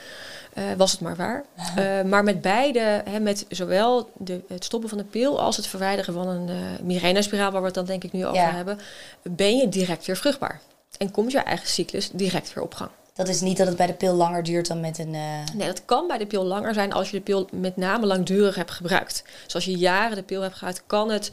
[0.53, 1.45] Eh, was het maar waar.
[1.77, 5.67] Eh, maar met beide, hè, met zowel de, het stoppen van de pil als het
[5.67, 8.51] verwijderen van een uh, Mirena-spiraal, waar we het dan denk ik nu over Ja.
[8.51, 8.79] hebben,
[9.23, 10.61] ben je direct weer vruchtbaar.
[10.99, 12.91] En komt je eigen cyclus direct weer op gang.
[13.17, 15.15] Dat is niet dat het bij de pil langer duurt dan met een...
[15.15, 18.07] eh, Nee, dat kan bij de pil langer zijn als je de pil met name
[18.07, 19.25] langdurig hebt gebruikt.
[19.45, 21.33] Dus als je jaren de pil hebt gehad, kan het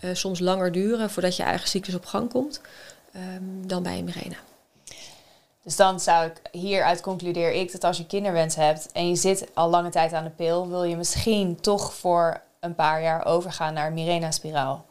[0.00, 2.60] eh, soms langer duren voordat je eigen cyclus op gang komt
[3.12, 4.36] ehm, dan bij een Mirena.
[5.62, 9.46] Dus dan zou ik hieruit concludeer ik dat als je kinderwens hebt en je zit
[9.54, 13.74] al lange tijd aan de pil, wil je misschien toch voor een paar jaar overgaan
[13.74, 14.84] naar Mirena-spiraal.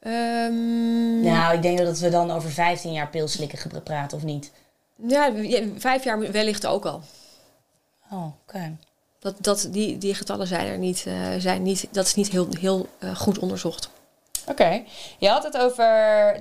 [0.00, 4.52] Ehm, Nou, ik denk dat we dan over 15 jaar pilslikken praten, of niet?
[4.96, 7.00] ja, ja, vijf jaar wellicht ook al.
[8.10, 8.76] Oh, oké.
[9.18, 12.46] Dat, dat, die, die getallen zijn er niet, eh, zijn niet, dat is niet heel,
[12.60, 13.90] heel eh, goed onderzocht.
[14.46, 14.82] Oké,
[15.18, 15.84] je had het over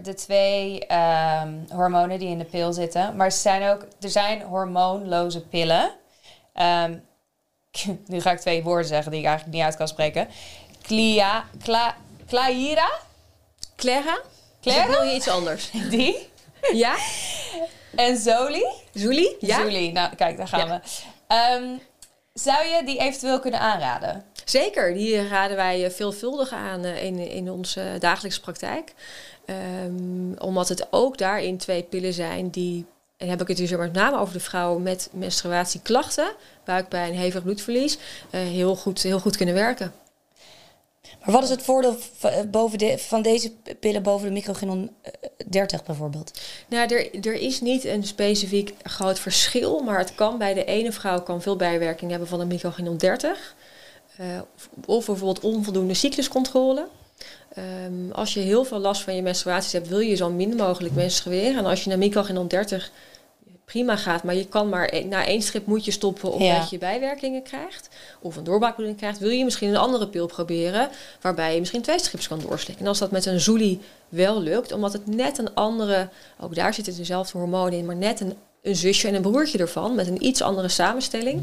[0.03, 3.15] de twee ehm, hormonen die in de pil zitten.
[3.15, 5.91] Maar er zijn ook er zijn hormoonloze pillen.
[6.53, 6.97] Ehm,
[8.07, 10.27] nu ga ik twee woorden zeggen die ik eigenlijk niet uit kan spreken.
[10.81, 11.95] Clia, cla,
[12.27, 12.89] Claira?
[13.79, 14.19] Clara?
[14.61, 14.83] Clara?
[14.89, 15.71] Of wil je iets anders?
[15.89, 16.29] Die?
[16.73, 16.95] ja?
[17.95, 18.65] En Zoli?
[18.93, 19.35] Zuli?
[19.39, 19.61] Ja?
[19.61, 20.81] Zoli, nou kijk, daar gaan Ja.
[20.83, 20.89] we.
[21.27, 21.77] Ehm,
[22.33, 24.23] zou je die eventueel kunnen aanraden?
[24.45, 28.93] Zeker, die raden wij eh, veelvuldig aan eh, in, in onze dagelijkse praktijk.
[29.45, 32.85] Ehm, omdat het ook daarin twee pillen zijn die,
[33.17, 36.31] en heb ik het dus met name over de vrouwen met menstruatieklachten,
[36.65, 37.97] buikpijn, hevig bloedverlies,
[38.29, 39.93] eh, heel, goed, heel goed kunnen werken.
[41.23, 45.11] Maar wat is het voordeel eh, boven van deze pillen boven de microginon eh,
[45.45, 46.39] 30 bijvoorbeeld?
[46.67, 50.91] Nou, er, er is niet een specifiek groot verschil, maar het kan bij de ene
[50.91, 53.55] vrouw kan veel bijwerking hebben van een microginon 30.
[54.17, 54.25] Eh,
[54.85, 56.87] of, bijvoorbeeld onvoldoende cycluscontrole.
[57.53, 60.95] Ehm, als je heel veel last van je menstruaties hebt, wil je zo min mogelijk
[60.95, 61.57] menstrueren.
[61.57, 62.91] En als je naar microginon 30
[63.69, 66.67] prima gaat, maar je kan maar e- na één strip moet je stoppen omdat Ja.
[66.69, 67.89] je bijwerkingen krijgt.
[68.21, 70.89] Of een doorbraakbloeding krijgt, wil je misschien een andere pil proberen
[71.21, 72.83] waarbij je misschien twee strips kan doorslikken.
[72.85, 76.73] En als dat met een Zuli wel lukt, omdat het net een andere, ook daar
[76.73, 80.25] zitten dezelfde hormonen in, maar net een, een zusje en een broertje ervan met een
[80.25, 81.41] iets andere samenstelling,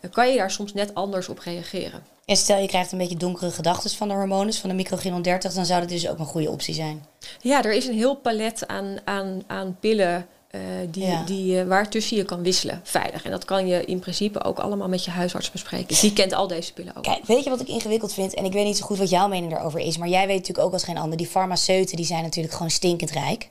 [0.00, 2.02] dan kan je daar soms net anders op reageren.
[2.24, 5.52] En stel je krijgt een beetje donkere gedachten van de hormonen, van de microginon 30,
[5.52, 7.06] dan zou dat dus ook een goede optie zijn.
[7.40, 10.60] Ja, er is een heel palet aan, aan, aan pillen eh,
[10.90, 11.22] die, Ja.
[11.24, 13.24] die, eh, waartussen je kan wisselen, veilig.
[13.24, 15.96] En dat kan je in principe ook allemaal met je huisarts bespreken.
[16.00, 17.02] Die kent al deze pillen ook.
[17.02, 18.34] Kijk, weet je wat ik ingewikkeld vind?
[18.34, 19.96] En ik weet niet zo goed wat jouw mening daarover is.
[19.96, 21.16] Maar jij weet natuurlijk ook als geen ander.
[21.18, 23.48] Die farmaceuten die zijn natuurlijk gewoon stinkend rijk.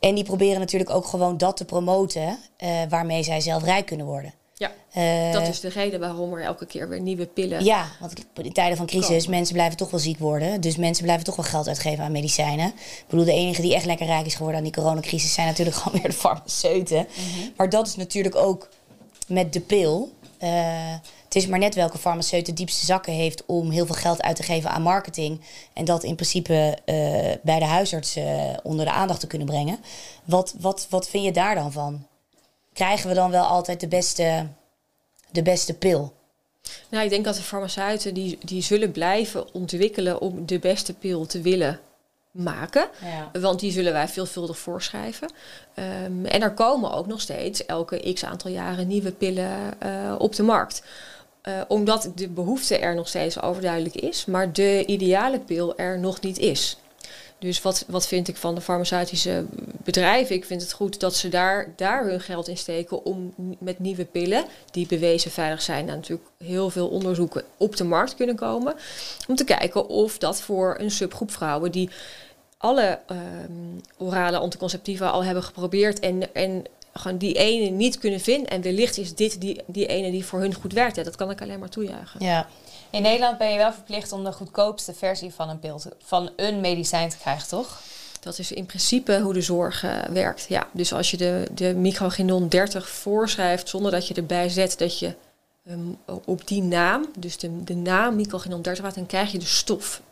[0.00, 2.38] En die proberen natuurlijk ook gewoon dat te promoten.
[2.56, 4.34] eh, waarmee zij zelf rijk kunnen worden.
[4.60, 7.64] Ja, Eh, dat is de reden waarom er elke keer weer nieuwe pillen...
[7.64, 9.30] Ja, want in tijden van crisis, Komen.
[9.30, 10.60] mensen blijven toch wel ziek worden.
[10.60, 12.66] Dus mensen blijven toch wel geld uitgeven aan medicijnen.
[12.66, 15.76] Ik bedoel, de enige die echt lekker rijk is geworden aan die coronacrisis zijn natuurlijk
[15.76, 17.06] gewoon weer de farmaceuten.
[17.56, 18.68] Maar dat is natuurlijk ook
[19.26, 20.12] met de pil.
[20.38, 20.94] Eh,
[21.24, 24.36] het is maar net welke farmaceut de diepste zakken heeft om heel veel geld uit
[24.36, 25.40] te geven aan marketing.
[25.72, 26.94] En dat in principe eh,
[27.42, 28.18] bij de huisarts
[28.62, 29.78] onder de aandacht te kunnen brengen.
[30.24, 32.08] Wat, wat, wat vind je daar dan van?
[32.72, 34.46] Krijgen we dan wel altijd de beste,
[35.30, 36.12] de beste pil?
[36.88, 41.26] Nou, ik denk dat de farmaceuten die, die zullen blijven ontwikkelen om de beste pil
[41.26, 41.80] te willen
[42.30, 42.88] maken.
[43.04, 43.40] Ja.
[43.40, 45.30] Want die zullen wij veelvuldig voorschrijven.
[45.74, 50.34] Ehm, en er komen ook nog steeds elke x aantal jaren nieuwe pillen eh, op
[50.34, 50.82] de markt.
[51.42, 56.20] Eh, omdat de behoefte er nog steeds overduidelijk is, maar de ideale pil er nog
[56.20, 56.76] niet is.
[57.40, 59.44] Dus wat, wat vind ik van de farmaceutische
[59.84, 60.34] bedrijven?
[60.34, 64.04] Ik vind het goed dat ze daar, daar hun geld in steken om met nieuwe
[64.04, 68.74] pillen, die bewezen veilig zijn, en natuurlijk heel veel onderzoeken op de markt kunnen komen.
[69.28, 71.90] Om te kijken of dat voor een subgroep vrouwen die
[72.56, 73.20] alle ehm,
[73.96, 78.48] orale anticonceptiva al hebben geprobeerd en, en gewoon die ene niet kunnen vinden.
[78.48, 80.96] En wellicht is dit die, die ene die voor hun goed werkt.
[80.96, 82.24] Ja, dat kan ik alleen maar toejuichen.
[82.24, 82.48] Ja.
[82.90, 86.30] In Nederland ben je wel verplicht om de goedkoopste versie van een pil te- van
[86.36, 87.80] een medicijn te krijgen, toch?
[88.20, 90.46] Dat is in principe hoe de zorg eh, werkt.
[90.48, 94.98] Ja, dus als je de, de microginon 30 voorschrijft zonder dat je erbij zet dat
[94.98, 95.14] je
[95.68, 99.44] um, op die naam, dus de, de naam microginon 30 had, dan krijg je de
[99.44, 100.02] stof.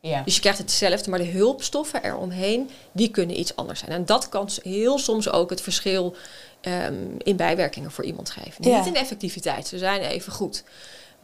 [0.00, 0.22] Ja.
[0.22, 3.90] Dus je krijgt hetzelfde, maar de hulpstoffen eromheen, die kunnen iets anders zijn.
[3.90, 6.14] En dat kan heel soms ook het verschil
[6.62, 8.70] um, in bijwerkingen voor iemand geven.
[8.70, 8.78] Ja.
[8.78, 10.64] Niet in effectiviteit, ze zijn even goed.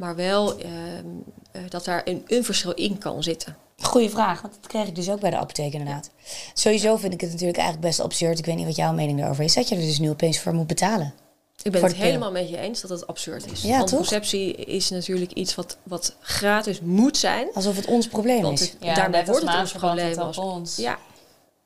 [0.01, 3.57] Maar wel um, uh, dat daar een, een verschil in kan zitten.
[3.81, 6.11] Goeie vraag, want dat kreeg ik dus ook bij de apotheek inderdaad.
[6.55, 8.39] Sowieso vind ik het natuurlijk eigenlijk best absurd.
[8.39, 9.55] Ik weet niet wat jouw mening daarover is.
[9.55, 11.15] Dat je er dus nu opeens voor moet betalen.
[11.63, 13.63] Ik ben het helemaal met je eens dat het absurd is.
[13.63, 13.81] Ja, toch?
[13.81, 17.49] Anticonceptie is natuurlijk iets wat, wat gratis moet zijn.
[17.55, 18.69] Alsof het ons probleem Want is.
[18.69, 20.13] het, Ja, daarmee wordt het ons probleem.
[20.13, 20.99] en Als, ja,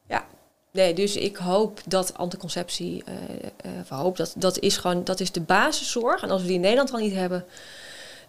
[0.08, 0.24] ja.
[0.70, 3.14] Nee, dus ik hoop dat anticonceptie, eh
[3.90, 6.22] eh, hoop dat, dat is gewoon, dat is de basiszorg.
[6.22, 7.44] En als we die in Nederland al niet hebben,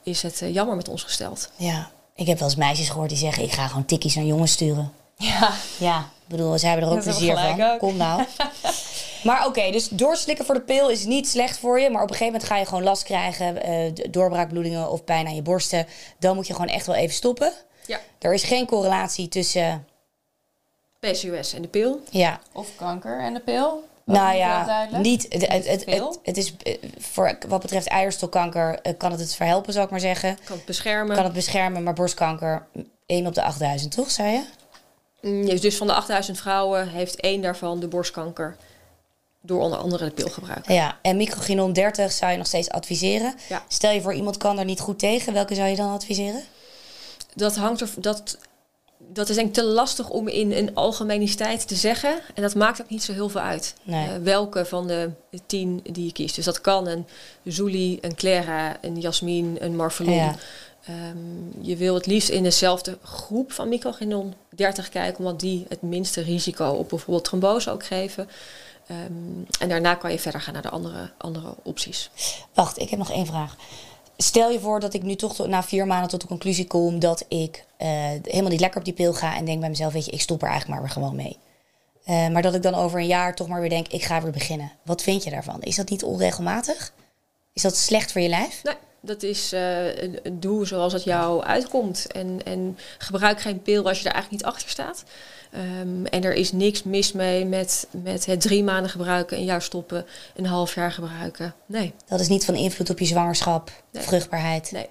[0.05, 1.49] is het eh, jammer met ons gesteld.
[1.55, 3.43] Ja, ik heb wel eens meisjes gehoord die zeggen...
[3.43, 4.91] ik ga gewoon tikkies naar jongens sturen.
[5.17, 5.53] Ja.
[5.77, 7.61] Ja, ik bedoel, ze hebben er ook plezier van.
[7.61, 7.79] ook.
[7.79, 8.23] Kom nou.
[9.23, 11.89] maar oké, dus doorslikken voor de pil is niet slecht voor je.
[11.89, 13.63] Maar op een gegeven moment ga je gewoon last krijgen...
[13.63, 15.87] eh, doorbraakbloedingen of pijn aan je borsten.
[16.19, 17.51] Dan moet je gewoon echt wel even stoppen.
[17.85, 17.99] Ja.
[18.19, 19.87] Er is geen correlatie tussen...
[20.99, 21.99] PCOS en de pil.
[22.09, 23.83] Ja, Of kanker en de pil?
[24.05, 25.25] Nou ja, niet.
[25.29, 25.85] Het, het,
[26.23, 26.55] het, is
[26.97, 30.37] voor wat betreft eierstokkanker eh, kan het het verhelpen, zou ik maar zeggen.
[30.43, 31.15] Kan het beschermen.
[31.15, 32.67] Kan het beschermen, maar borstkanker
[33.05, 34.43] 1 op de 8000, toch, zei je?
[35.21, 38.55] Mm, Dus van de 8000 vrouwen heeft één daarvan de borstkanker.
[39.41, 40.73] Door onder andere de pil gebruiken.
[40.73, 43.33] Ja, en microginon 30 zou je nog steeds adviseren.
[43.49, 43.63] Ja.
[43.67, 46.43] Stel je voor iemand kan er niet goed tegen, welke zou je dan adviseren?
[47.35, 47.89] dat hangt er.
[47.97, 48.37] Dat,
[49.13, 52.19] dat is denk ik te lastig om in een algemeniteit te zeggen.
[52.33, 53.75] En dat maakt ook niet zo heel veel uit.
[53.83, 54.07] Nee.
[54.07, 55.11] Eh, welke van de
[55.45, 56.35] tien die je kiest.
[56.35, 57.05] Dus dat kan een
[57.43, 60.13] Zuli, een Clara, een Jasmin, een Marvelon.
[60.13, 60.35] Ja.
[60.85, 65.81] Ehm, je wil het liefst in dezelfde groep van microginon 30 kijken, omdat die het
[65.81, 68.29] minste risico op bijvoorbeeld trombose ook geven.
[68.87, 69.01] Ehm,
[69.59, 72.09] en daarna kan je verder gaan naar de andere, andere opties.
[72.53, 73.55] Wacht, ik heb nog één vraag.
[74.17, 77.25] Stel je voor dat ik nu toch na vier maanden tot de conclusie kom dat
[77.27, 77.89] ik eh,
[78.23, 80.41] helemaal niet lekker op die pil ga en denk bij mezelf, weet je, ik stop
[80.41, 81.37] er eigenlijk maar weer gewoon mee.
[82.03, 84.31] Eh, maar dat ik dan over een jaar toch maar weer denk, ik ga weer
[84.31, 84.71] beginnen.
[84.83, 85.61] Wat vind je daarvan?
[85.61, 86.93] Is dat niet onregelmatig?
[87.53, 88.63] Is dat slecht voor je lijf?
[88.63, 88.75] Nee,
[89.05, 92.11] dat is eh, een, een doel zoals het jou uitkomt.
[92.11, 95.03] En, en gebruik geen pil als je er eigenlijk niet achter staat.
[95.51, 99.61] Ehm, en er is niks mis mee met, met het drie maanden gebruiken, een jaar
[99.61, 101.55] stoppen, een half jaar gebruiken.
[101.65, 104.03] Nee, Dat is niet van invloed op je zwangerschap, Nee.
[104.03, 104.71] vruchtbaarheid.
[104.71, 104.89] nee.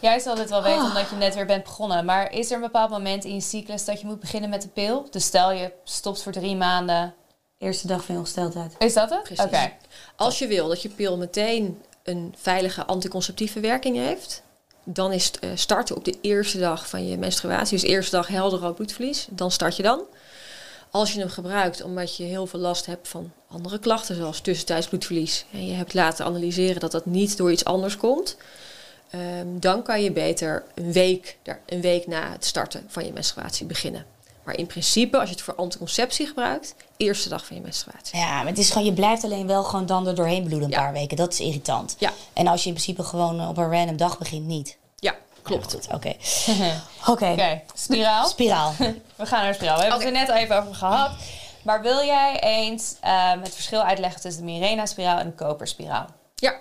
[0.00, 0.86] Jij zal dit wel weten Ah.
[0.88, 2.04] omdat je net weer bent begonnen.
[2.04, 4.68] Maar is er een bepaald moment in je cyclus dat je moet beginnen met de
[4.68, 5.06] pil?
[5.10, 7.14] Dus stel je stopt voor drie maanden.
[7.58, 8.74] Eerste dag van je ongesteldheid.
[8.78, 9.22] Is dat het?
[9.22, 9.44] Precies.
[9.44, 9.72] Oké.
[10.16, 14.42] Als je wil dat je pil meteen een veilige anticonceptieve werking heeft,
[14.84, 17.78] dan is het, eh, starten op de eerste dag van je menstruatie.
[17.78, 19.26] Dus eerste dag helder bloedverlies.
[19.30, 20.02] Dan start je dan.
[20.90, 24.88] Als je hem gebruikt omdat je heel veel last hebt van andere klachten, zoals tussentijds
[24.88, 28.36] bloedverlies, en je hebt laten analyseren dat dat niet door iets anders komt,
[29.10, 31.36] ehm, dan kan je beter een week,
[31.66, 34.13] een week na het starten van je menstruatie beginnen.
[34.44, 38.18] Maar in principe, als je het voor anticonceptie gebruikt, eerste dag van je menstruatie.
[38.18, 40.74] Ja, maar het is gewoon, je blijft alleen wel gewoon dan er doorheen bloeden een
[40.74, 40.80] Ja.
[40.82, 41.16] paar weken.
[41.16, 41.96] Dat is irritant.
[41.98, 42.12] Ja.
[42.32, 44.76] En als je in principe gewoon eh, op een random dag begint, niet.
[44.96, 45.76] Ja, klopt.
[45.94, 46.14] Oké.
[47.06, 47.60] Oké.
[47.74, 48.28] Spiraal.
[48.28, 48.72] Spiraal.
[49.16, 49.74] We gaan naar spiraal.
[49.76, 51.10] We hebben het er net al even over gehad.
[51.62, 56.06] Maar wil jij eens ehm, het verschil uitleggen tussen de Mirena-spiraal en de koperspiraal?
[56.34, 56.54] Ja,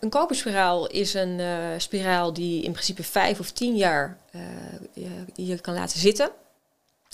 [0.00, 1.46] een koperspiraal is een eh,
[1.76, 4.40] spiraal die in principe vijf of tien jaar eh,
[4.92, 6.30] je, je kan laten zitten.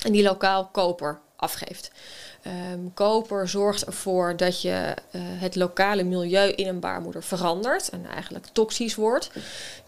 [0.04, 1.90] En die lokaal koper afgeeft.
[2.42, 8.06] Ehm, koper zorgt ervoor dat je eh, het lokale milieu in een baarmoeder verandert en
[8.06, 9.30] eigenlijk toxisch wordt.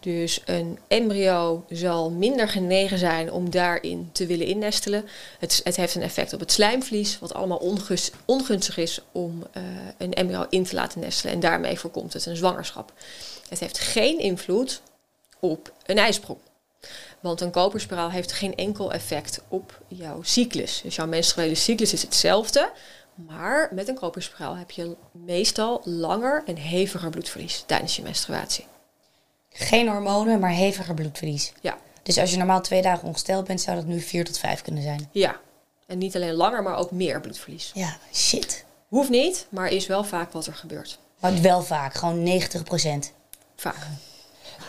[0.00, 5.08] Dus een embryo zal minder genegen zijn om daarin te willen innestelen.
[5.38, 7.76] Het, het heeft een effect op het slijmvlies, wat allemaal
[8.24, 9.62] ongunstig is om uh,
[9.98, 11.34] een embryo in te laten nestelen.
[11.34, 12.92] En daarmee voorkomt het een zwangerschap.
[13.48, 14.80] Het heeft geen invloed
[15.40, 16.38] op een ijsprong.
[17.26, 20.80] Want een koperspiraal heeft geen enkel effect op jouw cyclus.
[20.82, 22.72] Dus jouw menstruele cyclus is hetzelfde.
[23.14, 28.66] Maar met een koperspiraal heb je meestal langer en heviger bloedverlies tijdens je menstruatie.
[29.50, 31.52] Geen hormonen, maar heviger bloedverlies.
[31.60, 31.78] Ja.
[32.02, 34.82] Dus als je normaal twee dagen ongesteld bent, zou dat nu vier tot vijf kunnen
[34.82, 35.08] zijn.
[35.12, 35.36] Ja.
[35.86, 37.70] En niet alleen langer, maar ook meer bloedverlies.
[37.74, 38.64] Ja, shit.
[38.88, 40.98] Hoeft niet, maar is wel vaak wat er gebeurt.
[41.20, 43.12] Maar wel vaak, gewoon 90 procent.
[43.56, 43.86] Vaak.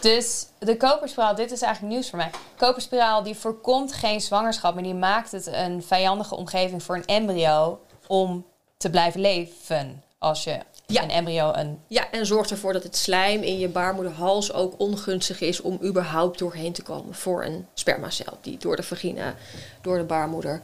[0.02, 2.30] Dus de koperspiraal, dit is eigenlijk nieuws voor mij.
[2.58, 7.80] koperspiraal die voorkomt geen zwangerschap, maar die maakt het een vijandige omgeving voor een embryo
[8.08, 8.46] om
[8.78, 11.80] te blijven leven als je een embryo een...
[11.88, 16.40] Ja, en zorgt ervoor dat het slijm in je baarmoederhals ook ongunstig is om überhaupt
[16.40, 19.36] doorheen te komen voor een spermacel die door de vagina,
[19.82, 20.62] door de baarmoeder,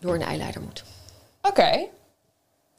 [0.00, 0.84] door een eileider moet.
[1.42, 1.86] Oké.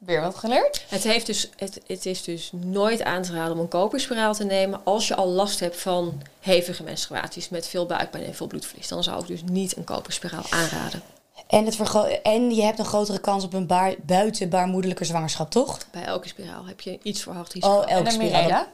[0.06, 0.84] Weer wat geleerd?
[0.88, 4.44] Het, heeft dus, het, het is dus nooit aan te raden om een koperspiraal te
[4.44, 8.88] nemen als je al last hebt van hevige menstruaties met veel buikpijn en veel bloedverlies.
[8.88, 11.02] Dan zou ik dus niet een koperspiraal aanraden.
[11.46, 11.78] En, het
[12.22, 15.78] en je hebt een grotere kans op een baar buitenbaarmoederlijke zwangerschap, toch?
[15.90, 17.74] Bij elke spiraal heb je iets verhoogd risico.
[17.74, 18.66] Oh, elke spiraal.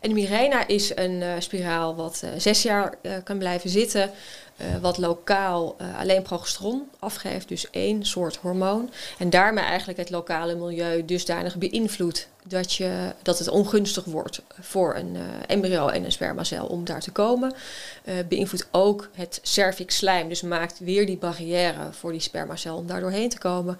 [0.00, 4.10] En de Mirena is een uh, spiraal wat uh, zes jaar uh, kan blijven zitten.
[4.60, 8.90] Uh, wat lokaal uh, alleen progesteron afgeeft, dus één soort hormoon.
[9.18, 14.96] En daarmee eigenlijk het lokale milieu dusdanig beïnvloedt dat, je, dat het ongunstig wordt voor
[14.96, 17.54] een uh, embryo en een spermacel om daar te komen.
[18.28, 23.00] beïnvloedt ook het cervix slijm, dus maakt weer die barrière voor die spermacel om daar
[23.00, 23.78] doorheen te komen.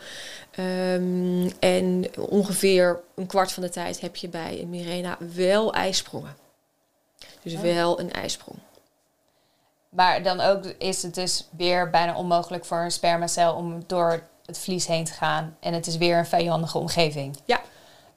[0.59, 6.37] Um, en ongeveer een kwart van de tijd heb je bij een Mirena wel ijsprongen.
[7.43, 7.61] Dus oh.
[7.61, 8.59] wel een ijsprong.
[9.88, 14.59] Maar dan ook is het dus weer bijna onmogelijk voor een spermacel om door het
[14.59, 15.57] vlies heen te gaan.
[15.61, 17.37] En het is weer een vijandige omgeving.
[17.44, 17.61] Ja.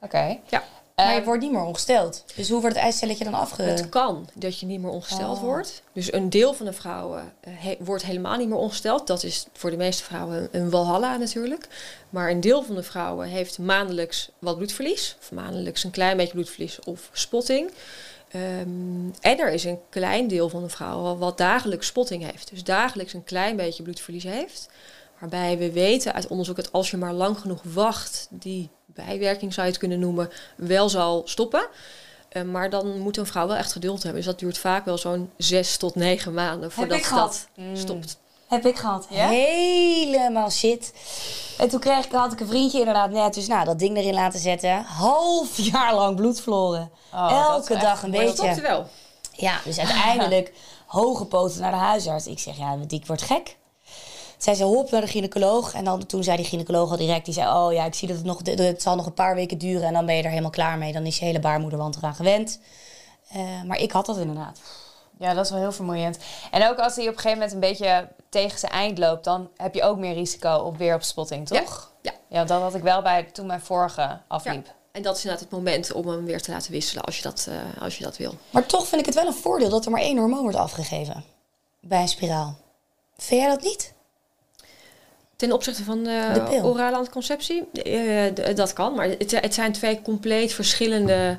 [0.00, 0.38] Oké.
[0.48, 0.62] Ja.
[0.94, 2.24] Maar je ehm, wordt niet meer ongesteld.
[2.34, 3.62] Dus hoe wordt het eicelletje dan afge...
[3.62, 5.42] Het kan dat je niet meer ongesteld oh.
[5.42, 5.82] wordt.
[5.92, 9.06] Dus een deel van de vrouwen uh, wordt helemaal niet meer ongesteld.
[9.06, 11.68] Dat is voor de meeste vrouwen een walhalla natuurlijk.
[12.10, 15.16] Maar een deel van de vrouwen heeft maandelijks wat bloedverlies.
[15.20, 17.70] Of maandelijks een klein beetje bloedverlies of spotting.
[18.34, 22.50] Um, en er is een klein deel van de vrouwen wat dagelijks spotting heeft.
[22.50, 24.68] Dus dagelijks een klein beetje bloedverlies heeft.
[25.18, 29.66] Waarbij we weten uit onderzoek dat als je maar lang genoeg wacht, die bijwerking zou
[29.66, 31.68] je het kunnen noemen, wel zal stoppen.
[32.32, 34.22] Uh, maar dan moet een vrouw wel echt geduld hebben.
[34.22, 37.76] Dus dat duurt vaak wel zo'n zes tot negen maanden voordat dat mm.
[37.76, 38.18] stopt.
[38.52, 39.06] Heb ik gehad.
[39.10, 39.28] Ja?
[39.28, 40.92] Helemaal shit.
[41.58, 43.34] En toen kreeg ik, had ik een vriendje inderdaad net.
[43.34, 44.82] Dus nou, dat ding erin laten zetten.
[44.82, 46.90] Half jaar lang bloed verloren.
[47.14, 48.46] Oh, Elke dag een beetje.
[48.46, 48.86] Dat wel.
[49.32, 50.52] Ja, dus uiteindelijk
[50.86, 52.26] hoge poten naar de huisarts.
[52.26, 53.56] Ik zeg, ja, ik word gek.
[54.38, 55.74] Zij zei, hop naar de gynaecoloog.
[55.74, 57.54] En dan, toen zei die gynaecoloog al direct, die zei...
[57.54, 59.86] oh ja, ik zie dat het nog, het zal nog een paar weken duren...
[59.86, 60.92] en dan ben je er helemaal klaar mee.
[60.92, 62.60] Dan is je hele baarmoederwand eraan gewend.
[63.36, 64.58] Uh, maar ik had dat inderdaad.
[65.22, 66.18] Ja, dat is wel heel vermoeiend.
[66.50, 69.48] En ook als hij op een gegeven moment een beetje tegen zijn eind loopt, dan
[69.56, 71.92] heb je ook meer risico op weer op spotting, toch?
[72.00, 72.12] Ja.
[72.28, 74.66] Ja, dat had ik wel bij toen mijn vorige afliep.
[74.66, 74.72] Ja.
[74.92, 77.46] En dat is inderdaad het moment om hem weer te laten wisselen als je, dat,
[77.48, 78.34] uh, als je dat wil.
[78.50, 81.24] Maar toch vind ik het wel een voordeel dat er maar één hormoon wordt afgegeven
[81.80, 82.56] bij een spiraal.
[83.16, 83.92] Vind jij dat niet?
[85.36, 87.68] Ten opzichte van uh, de orale anticonceptie?
[87.84, 91.38] Uh, dat kan, maar het, het zijn twee compleet verschillende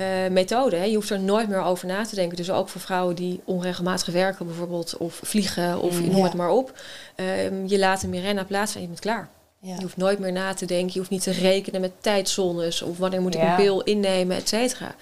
[0.00, 0.76] uh, methode.
[0.76, 0.84] Hè.
[0.84, 2.36] Je hoeft er nooit meer over na te denken.
[2.36, 6.50] Dus ook voor vrouwen die onregelmatig werken bijvoorbeeld, of vliegen, of mm, noem het maar
[6.50, 6.80] op.
[7.16, 9.28] Um, je laat een Mirena plaatsen en je bent klaar.
[9.58, 9.74] Ja.
[9.74, 10.92] Je hoeft nooit meer na te denken.
[10.92, 13.50] Je hoeft niet te rekenen met tijdzones of wanneer moet ik ja.
[13.50, 14.94] een pil innemen, et cetera.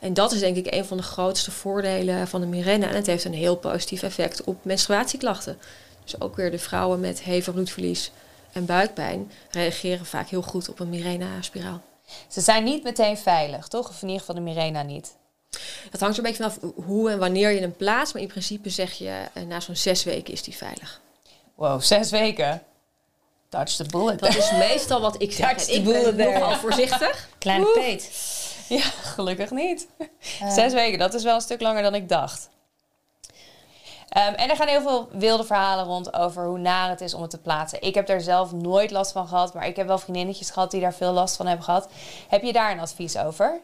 [0.00, 2.88] En dat is denk ik een van de grootste voordelen van de Mirena.
[2.88, 5.58] En het heeft een heel positief effect op menstruatieklachten.
[6.04, 8.10] Dus ook weer de vrouwen met hevig bloedverlies
[8.52, 11.82] en buikpijn reageren vaak heel goed op een Mirena-spiraal.
[12.28, 13.88] Ze zijn niet meteen veilig, toch?
[13.88, 15.16] Of in ieder geval de Mirena niet.
[15.90, 18.14] Dat hangt er een beetje vanaf hoe en wanneer je hem plaatst.
[18.14, 21.00] Maar in principe zeg je, uh, na zo'n zes weken is die veilig.
[21.54, 22.62] Wow, zes weken?
[23.48, 24.18] Touch the bullet.
[24.18, 25.48] Dat is meestal wat ik zeg.
[25.48, 27.28] Touch ik ben nogal voorzichtig.
[27.38, 28.10] Kleine peet.
[28.68, 29.86] Ja, gelukkig niet.
[29.98, 30.52] Uh.
[30.52, 32.48] Zes weken, dat is wel een stuk langer dan ik dacht.
[34.16, 37.22] Um, en er gaan heel veel wilde verhalen rond over hoe naar het is om
[37.22, 37.82] het te plaatsen.
[37.82, 40.80] Ik heb daar zelf nooit last van gehad, maar ik heb wel vriendinnetjes gehad die
[40.80, 41.88] daar veel last van hebben gehad.
[42.28, 43.60] Heb je daar een advies over?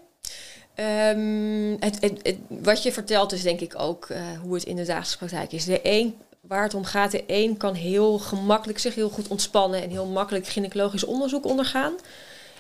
[0.77, 4.85] Um, het, het, wat je vertelt is denk ik ook uh, hoe het in de
[4.85, 5.65] dagelijkse praktijk is.
[5.65, 7.11] De een waar het om gaat.
[7.11, 11.93] De een kan heel gemakkelijk zich heel goed ontspannen en heel makkelijk gynaecologisch onderzoek ondergaan.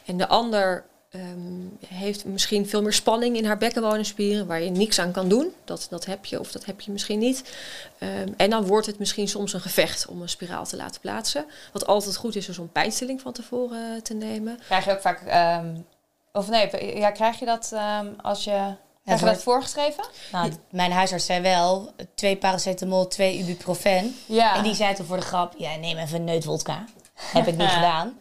[0.04, 4.98] En de ander ehm, heeft misschien veel meer spanning in haar bekkenbodemspieren, waar je niks
[4.98, 5.54] aan kan doen.
[5.64, 7.54] Dat, dat heb je of dat heb je misschien niet.
[7.98, 11.44] Ehm, en dan wordt het misschien soms een gevecht om een spiraal te laten plaatsen.
[11.72, 14.58] Wat altijd goed is, is om pijnstilling van tevoren eh, te nemen.
[14.64, 15.76] Krijg je ook vaak, ehm,
[16.32, 20.04] of nee, ja, krijg je dat ehm, als je, krijg je dat voorgeschreven?
[20.32, 24.16] Nou, mijn huisarts zei wel, twee paracetamol, twee ibuprofen.
[24.26, 24.56] Ja.
[24.56, 26.84] En die zei toen voor de grap, ja, neem even een neutwodka.
[27.14, 28.18] Heb ik niet gedaan.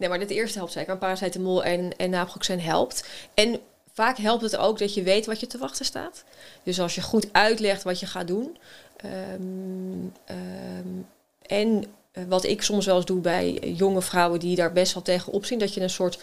[0.00, 0.98] Nee, maar het eerste helpt zeker.
[0.98, 3.04] Paracetamol en, en naproxen helpt.
[3.34, 3.60] En
[3.92, 6.24] vaak helpt het ook dat je weet wat je te wachten staat.
[6.62, 8.56] Dus als je goed uitlegt wat je gaat doen.
[8.96, 9.10] ehm,
[10.24, 10.88] ehm,
[11.46, 15.02] en eh, wat ik soms wel eens doe bij jonge vrouwen die daar best wel
[15.02, 15.58] tegen opzien.
[15.58, 16.18] Dat je een soort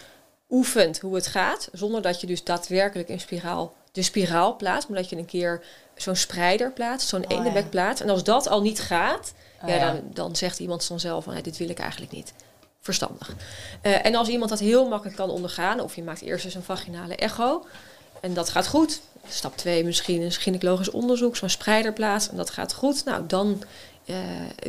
[0.49, 1.69] oefent hoe het gaat.
[1.71, 4.89] Zonder dat je dus daadwerkelijk een spiraal, de spiraal plaatst.
[4.89, 5.63] Maar dat je een keer
[5.95, 7.07] zo'n spreider plaatst.
[7.07, 7.37] Zo'n Oh, ja.
[7.37, 8.03] enebek plaatst.
[8.03, 9.33] En als dat al niet gaat.
[9.63, 9.91] Oh, ja, ja.
[9.93, 12.33] Dan, dan zegt iemand dan zelf van "Nee, dit wil ik eigenlijk niet.
[12.87, 13.35] Verstandig.
[13.81, 16.63] Eh, en als iemand dat heel makkelijk kan ondergaan, of je maakt eerst eens een
[16.63, 17.65] vaginale echo
[18.21, 19.01] en dat gaat goed.
[19.27, 23.05] Stap 2 misschien een gynaecologisch onderzoek, zo'n spreiderplaats en dat gaat goed.
[23.05, 23.63] Nou, dan
[24.05, 24.15] eh,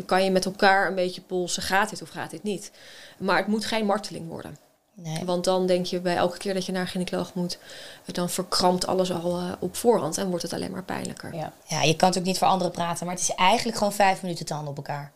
[0.07, 2.71] kan je met elkaar een beetje polsen, gaat dit of gaat dit niet.
[3.19, 4.57] Maar het moet geen marteling worden.
[4.95, 5.25] Nee.
[5.25, 7.59] Want dan denk je bij elke keer dat je naar een gynaecoloog moet,
[8.05, 11.35] dan verkrampt alles al eh, op voorhand en wordt het alleen maar pijnlijker.
[11.35, 11.53] Ja.
[11.67, 14.47] Ja, je kan natuurlijk niet voor anderen praten, maar het is eigenlijk gewoon vijf minuten
[14.47, 15.13] tanden op elkaar.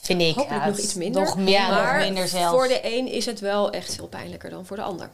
[0.00, 0.34] Vind ik.
[0.34, 1.22] Hopelijk nog iets minder.
[1.22, 2.56] nog meer, nog maar minder zelfs.
[2.56, 5.10] voor de een is het wel echt veel pijnlijker dan voor de ander.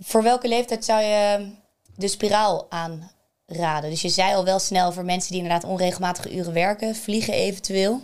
[0.00, 1.48] Voor welke leeftijd zou je
[1.96, 3.90] de spiraal aanraden?
[3.90, 8.02] Dus je zei al wel snel voor mensen die inderdaad onregelmatige uren werken, vliegen eventueel.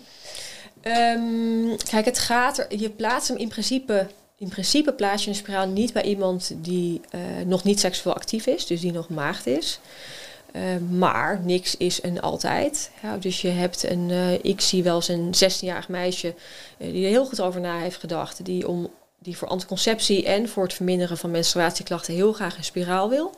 [0.80, 2.78] Ehm, kijk, het gaat er.
[2.78, 4.06] Je plaatst hem in principe.
[4.36, 8.46] In principe plaats je een spiraal niet bij iemand die eh, nog niet seksueel actief
[8.46, 9.80] is, dus die nog maagd is.
[10.52, 12.90] Eh, maar niks is een altijd.
[13.02, 14.10] Ja, dus je hebt een.
[14.10, 16.34] eh, ik zie wel eens een 16-jarig meisje
[16.78, 18.44] eh, die er heel goed over na heeft gedacht.
[18.44, 23.08] Die, om, die voor anticonceptie en voor het verminderen van menstruatieklachten heel graag een spiraal
[23.08, 23.34] wil.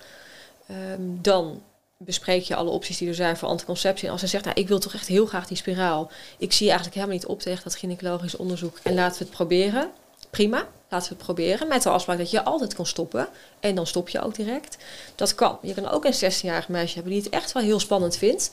[0.67, 1.63] Ehm, dan
[1.97, 4.07] bespreek je alle opties die er zijn voor anticonceptie.
[4.07, 6.11] En als ze zegt, nou, ik wil toch echt heel graag die spiraal.
[6.39, 8.79] Ik zie eigenlijk helemaal niet op tegen dat gynaecologisch onderzoek.
[8.83, 9.91] En laten we het proberen.
[10.31, 11.69] Prima, laten we het proberen.
[11.69, 13.29] Met de afspraak dat je altijd kan stoppen.
[13.61, 14.77] En dan stop je ook direct.
[15.15, 15.59] Dat kan.
[15.63, 18.51] Je kan ook een 16-jarig meisje hebben die het echt wel heel spannend vindt.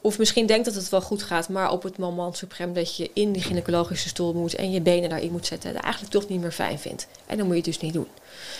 [0.00, 3.10] Of misschien denkt dat het wel goed gaat, maar op het moment suprem dat je
[3.14, 6.40] in die gynaecologische stoel moet en je benen daarin moet zetten, het eigenlijk toch niet
[6.40, 7.06] meer fijn vindt.
[7.26, 8.08] En dan moet je het dus niet doen.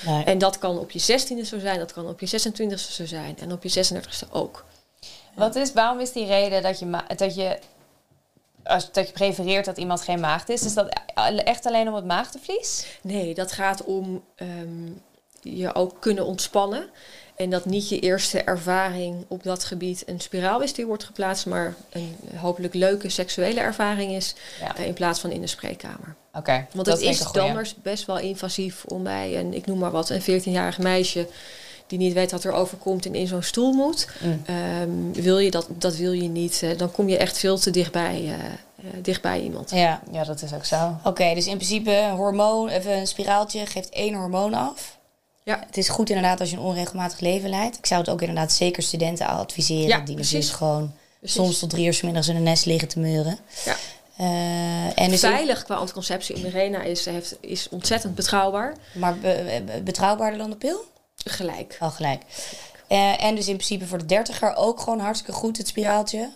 [0.06, 0.24] Nee.
[0.24, 3.38] En dat kan op je 16e zo zijn, dat kan op je 26e zo zijn
[3.38, 4.64] en op je 36e ook.
[5.34, 7.58] Wat is, waarom is die reden dat je, dat je,
[8.68, 10.62] als, dat je prefereert dat iemand geen maagd is?
[10.62, 11.00] Is dat
[11.44, 12.86] echt alleen om het maagdenvlies?
[13.00, 14.90] Nee, dat gaat om ehm,
[15.42, 16.90] je ook kunnen ontspannen.
[17.36, 21.46] En dat niet je eerste ervaring op dat gebied een spiraal is die wordt geplaatst,
[21.46, 24.76] maar een hopelijk leuke seksuele ervaring is Ja.
[24.76, 26.14] eh, in plaats van in de spreekkamer.
[26.34, 29.90] Oké, Want dat het is anders best wel invasief om bij een, ik noem maar
[29.90, 31.26] wat, een 14-jarig meisje
[31.88, 34.08] die niet weet wat er overkomt en in zo'n stoel moet.
[34.20, 34.42] Mm.
[34.46, 36.60] Ehm, wil je dat, dat wil je niet.
[36.62, 39.70] eh, dan kom je echt veel te dichtbij, eh, eh, dichtbij iemand.
[39.70, 40.96] Ja, Ja, dat is ook zo.
[41.04, 41.34] oké.
[41.34, 44.96] dus in principe een hormoon, even een spiraaltje, geeft één hormoon af.
[45.42, 45.62] Ja.
[45.66, 47.78] Het is goed inderdaad als je een onregelmatig leven leidt.
[47.78, 49.88] Ik zou het ook inderdaad zeker studenten adviseren.
[49.88, 50.32] Ja, die precies.
[50.32, 51.36] natuurlijk gewoon Precies.
[51.36, 53.38] soms tot drie uur 's middags in een nest liggen te meuren.
[53.64, 53.76] Ja.
[54.94, 56.38] En dus Veilig qua anticonceptie.
[56.42, 58.74] Mirena is, heeft, is ontzettend betrouwbaar.
[58.94, 60.84] Maar be- be- betrouwbaarder dan de pil?
[61.24, 61.76] Gelijk.
[61.80, 62.22] Al gelijk.
[62.86, 66.30] Eh, en dus in principe voor de dertiger ook gewoon hartstikke goed het spiraaltje.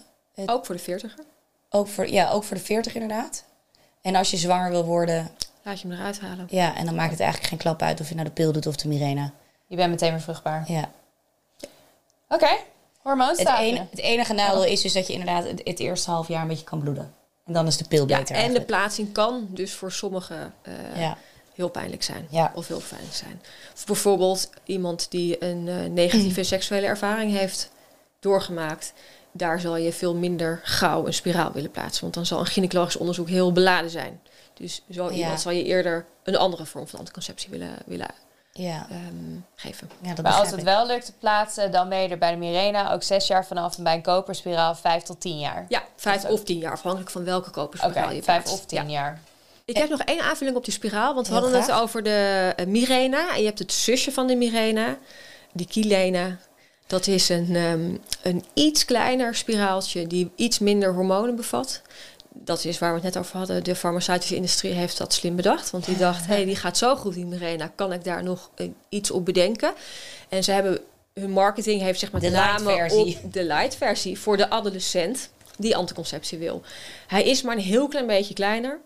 [0.46, 1.24] Ook voor de 40er.
[1.70, 3.44] Ook voor, ja, ook voor de 40 inderdaad.
[4.02, 5.30] En als je zwanger wil worden,
[5.62, 6.46] Laat je hem eruit halen.
[6.50, 8.66] ja, en dan maakt het eigenlijk geen klap uit of je nou de pil doet
[8.66, 9.32] of de Mirena.
[9.66, 10.64] Je bent meteen weer vruchtbaar.
[10.66, 10.90] Ja.
[12.28, 12.64] Oké, Het,
[13.02, 13.64] hormoonstaven.
[13.64, 16.48] ene, het enige nadeel is dus dat je inderdaad het, het eerste half jaar een
[16.48, 17.14] beetje kan bloeden.
[17.46, 18.36] En dan is de pil Ja, beter.
[18.36, 21.16] en de plaatsing kan dus voor sommigen eh, ja.
[21.62, 22.26] Heel pijnlijk zijn.
[22.30, 22.52] Ja.
[22.54, 23.42] Of heel fijn zijn.
[23.74, 27.70] Of bijvoorbeeld iemand die een eh, negatieve seksuele ervaring heeft
[28.20, 28.92] doorgemaakt.
[29.32, 32.02] Daar zal je veel minder gauw een spiraal willen plaatsen.
[32.02, 34.20] Want dan zal een gynaecologisch onderzoek heel beladen zijn.
[34.54, 35.10] Dus zo Ja.
[35.10, 38.08] iemand zal je eerder een andere vorm van anticonceptie willen, willen
[38.52, 38.86] Ja.
[38.90, 39.90] ehm, geven.
[40.02, 40.64] ja, dat Maar als het ik.
[40.64, 43.76] wel lukt te plaatsen, dan ben je er bij de Mirena ook zes jaar vanaf.
[43.78, 45.64] En bij een koperspiraal vijf tot tien jaar.
[45.68, 48.60] Ja, vijf of tien jaar, afhankelijk van welke koperspiraal je vijf plaatst.
[48.60, 48.90] of tien Ja.
[48.90, 49.20] jaar.
[49.64, 51.66] Ik heb nog één aanvulling op die spiraal, want we hadden graag.
[51.66, 53.34] het over de eh, Mirena.
[53.34, 54.98] En je hebt het zusje van de Mirena,
[55.52, 56.38] die Kilena.
[56.86, 61.82] Dat is een, ehm, een iets kleiner spiraaltje die iets minder hormonen bevat.
[62.34, 63.64] Dat is waar we het net over hadden.
[63.64, 65.70] De farmaceutische industrie heeft dat slim bedacht.
[65.70, 67.72] Want die dacht, hé, hey, die gaat zo goed, die Mirena.
[67.74, 69.72] Kan ik daar nog eh, iets op bedenken?
[70.28, 70.80] En ze hebben,
[71.14, 73.18] hun marketing heeft zeg maar De de name versie.
[73.22, 76.62] op de light versie voor de adolescent die anticonceptie wil.
[77.06, 78.78] Hij is maar een heel klein beetje kleiner.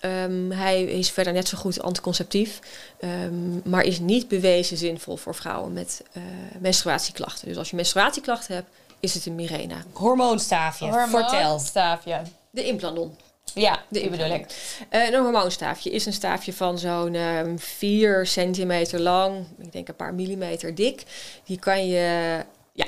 [0.00, 2.58] Ehm, hij is verder net zo goed anticonceptief,
[2.98, 6.22] ehm, maar is niet bewezen zinvol voor vrouwen met uh,
[6.58, 7.48] menstruatieklachten.
[7.48, 8.68] Dus als je menstruatieklachten hebt,
[9.00, 9.82] is het een Mirena.
[9.92, 12.22] Hormoonstaafje, Hormoonstaafje.
[12.50, 13.16] De implanon.
[13.54, 14.46] Ja, die bedoel ik.
[14.90, 19.96] Uh, een hormoonstaafje is een staafje van zo'n um, 4 centimeter lang, ik denk een
[19.96, 21.02] paar millimeter dik.
[21.44, 22.38] Die kan je,
[22.72, 22.86] ja,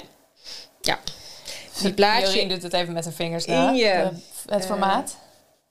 [0.80, 0.98] ja.
[1.80, 2.26] Die plaatje.
[2.26, 3.68] Jorien doet het even met haar vingers na.
[3.68, 4.10] In je,
[4.46, 5.16] de, het formaat.
[5.16, 5.20] Uh,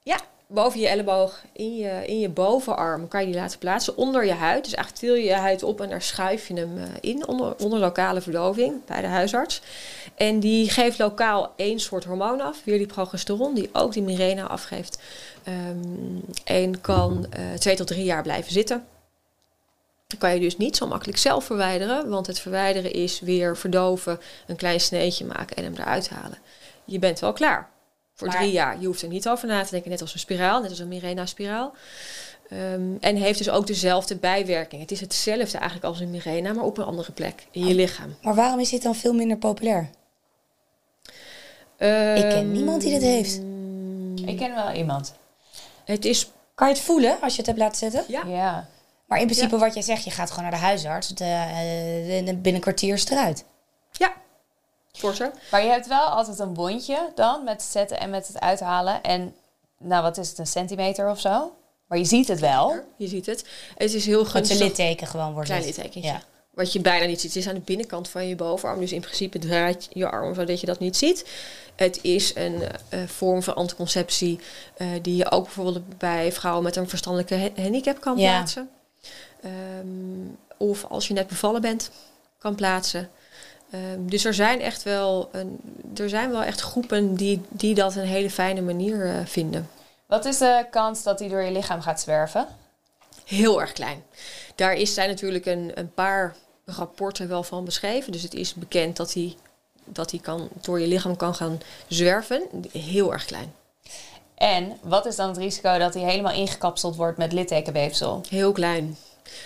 [0.04, 0.18] ja,
[0.54, 4.34] boven je elleboog, in je, in je bovenarm, kan je die laten plaatsen onder je
[4.34, 4.64] huid.
[4.64, 7.56] Dus eigenlijk til je je huid op en daar schuif je hem uh, in onder,
[7.58, 9.62] onder lokale verdoving bij de huisarts.
[10.16, 14.48] En die geeft lokaal één soort hormoon af, weer die progesteron, die ook die Mirena
[14.48, 15.00] afgeeft.
[15.48, 18.86] Um, en kan uh, twee tot drie jaar blijven zitten.
[20.08, 24.20] Dan kan je dus niet zo makkelijk zelf verwijderen, want het verwijderen is weer verdoven,
[24.48, 26.38] een klein sneetje maken en hem eruit halen.
[26.86, 27.70] Je bent wel klaar
[28.22, 28.80] voor maar, drie jaar.
[28.80, 30.88] Je hoeft er niet over na te denken, net als een spiraal, net als een
[30.88, 31.74] Mirena-spiraal.
[32.54, 34.82] Um, en heeft dus ook dezelfde bijwerking.
[34.82, 38.16] Het is hetzelfde eigenlijk als een Mirena, maar op een andere plek in je lichaam.
[38.22, 39.90] Maar waarom is dit dan veel minder populair?
[41.78, 43.36] Um, ik ken niemand die dit heeft.
[44.26, 45.14] Ik ken wel iemand.
[45.86, 46.32] Het is...
[46.56, 48.04] Kan je het voelen als je het hebt laten zetten?
[48.08, 48.24] Ja.
[48.26, 48.68] ja.
[49.06, 51.08] Maar in principe wat jij zegt, je gaat gewoon naar de huisarts.
[51.08, 53.46] De, de, binnen een kwartier is het eruit.
[53.92, 54.14] Ja,
[55.02, 55.32] voor.
[55.52, 59.04] Maar je hebt wel altijd een bondje dan met het zetten en met het uithalen.
[59.04, 59.36] En
[59.78, 61.54] nou, wat is het, een centimeter of zo?
[61.88, 62.76] Maar je ziet het wel.
[62.96, 63.46] Je ziet het.
[63.78, 64.60] Het is heel gunstig.
[64.60, 66.12] Het litteken gewoon wordt Klein littekentje.
[66.12, 66.22] Ja.
[66.52, 67.34] Wat je bijna niet ziet.
[67.34, 68.80] Het is aan de binnenkant van je bovenarm.
[68.80, 71.26] Dus in principe draait je arm zodat je dat niet ziet.
[71.76, 72.62] Het is een
[72.94, 74.40] uh, vorm van anticonceptie
[74.78, 78.30] uh, die je ook bijvoorbeeld bij vrouwen met een verstandelijke handicap kan ja.
[78.30, 78.70] plaatsen.
[79.80, 81.92] Um, of als je net bevallen bent,
[82.38, 83.10] kan plaatsen.
[83.74, 85.60] Um, dus er zijn echt wel, een,
[85.96, 89.70] er zijn wel echt groepen die, die dat een hele fijne manier uh, vinden.
[90.06, 92.48] Wat is de kans dat die door je lichaam gaat zwerven?
[93.26, 94.04] Heel erg klein.
[94.56, 98.12] Daar is, zijn natuurlijk een, een paar rapporten wel van beschreven.
[98.12, 99.38] Dus het is bekend dat die,
[99.86, 102.48] dat die kan, door je lichaam kan gaan zwerven.
[102.72, 103.54] Heel erg klein.
[104.36, 108.22] En wat is dan het risico dat hij helemaal ingekapseld wordt met littekenweefsel?
[108.30, 108.98] Heel klein.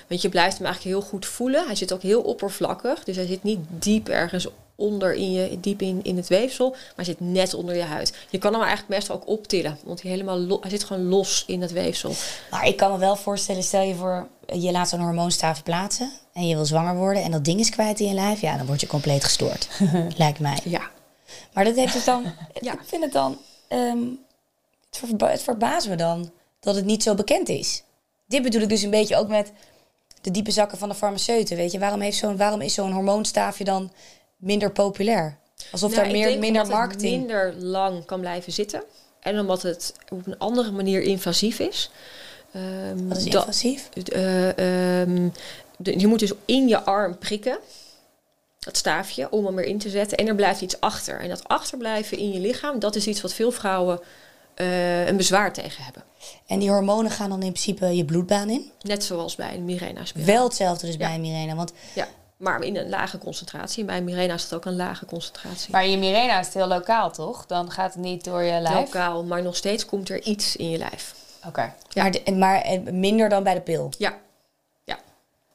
[0.07, 1.65] Want je blijft hem eigenlijk heel goed voelen.
[1.65, 3.03] Hij zit ook heel oppervlakkig.
[3.03, 6.93] Dus hij zit niet diep ergens onder in je, diep in, in het weefsel, maar
[6.95, 8.13] hij zit net onder je huid.
[8.29, 11.61] Je kan hem eigenlijk best ook optillen, want hij, helemaal hij zit gewoon los in
[11.61, 12.13] het weefsel.
[12.51, 16.47] Maar ik kan me wel voorstellen, stel je voor, je laat zo'n hormoonstaaf plaatsen en
[16.47, 18.81] je wil zwanger worden en dat ding is kwijt in je lijf, ja, dan word
[18.81, 19.67] je compleet gestoord.
[20.17, 20.59] Lijkt mij.
[20.63, 20.89] Ja.
[21.53, 22.23] Maar dat heeft dus dan,
[22.61, 22.73] ja.
[22.73, 23.37] ik vind het dan,
[23.69, 24.19] um,
[24.89, 27.83] het, verba het verbaast me dan dat het niet zo bekend is.
[28.27, 29.51] Dit bedoel ik dus een beetje ook met
[30.25, 31.57] de diepe zakken van de farmaceuten.
[31.57, 33.91] Weet je, waarom, heeft zo'n, waarom is zo'n hormoonstaafje dan
[34.37, 35.37] minder populair?
[35.71, 37.11] Alsof nou, daar meer, minder marketing...
[37.11, 38.83] Het minder lang kan blijven zitten.
[39.19, 41.91] En omdat het op een andere manier invasief is.
[42.55, 43.89] Um, Wat is invasief?
[44.15, 44.47] Uh,
[45.01, 45.33] um,
[45.77, 47.57] de, je moet dus in je arm prikken.
[48.59, 50.17] Dat staafje, om hem erin te zetten.
[50.17, 51.19] En er blijft iets achter.
[51.19, 53.99] En dat achterblijven in je lichaam, dat is iets wat veel vrouwen
[54.55, 56.03] uh, een bezwaar tegen hebben.
[56.47, 58.71] En die hormonen gaan dan in principe je bloedbaan in?
[58.81, 60.27] Net zoals bij een Mirena-spiraal.
[60.27, 61.05] Wel hetzelfde dus ja.
[61.05, 61.73] bij een Mirena, want...
[61.93, 63.79] Ja, maar in een lage concentratie.
[63.79, 65.71] En bij een Mirena is het ook een lage concentratie.
[65.71, 67.45] Maar je Mirena is heel lokaal, toch?
[67.45, 68.75] Dan gaat het niet door je lijf?
[68.75, 71.15] Lokaal, maar nog steeds komt er iets in je lijf.
[71.37, 71.47] Oké.
[71.47, 71.73] Okay.
[71.89, 72.01] Ja.
[72.01, 73.91] Maar, de, maar eh, minder dan bij de pil?
[73.97, 74.17] Ja.
[74.83, 74.99] ja.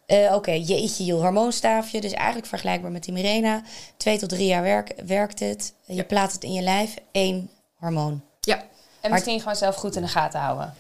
[0.07, 0.61] Uh, Oké, okay.
[0.61, 2.01] jeetje, je hormoonstaafje.
[2.01, 3.63] Dus eigenlijk vergelijkbaar met die Mirena.
[3.97, 5.75] Twee tot drie jaar werk, werkt het.
[5.85, 6.05] Je ja.
[6.05, 6.95] plaatst het in je lijf.
[7.13, 8.23] één hormoon.
[8.41, 8.65] Ja.
[9.01, 10.75] En misschien gewoon zelf goed in de gaten houden.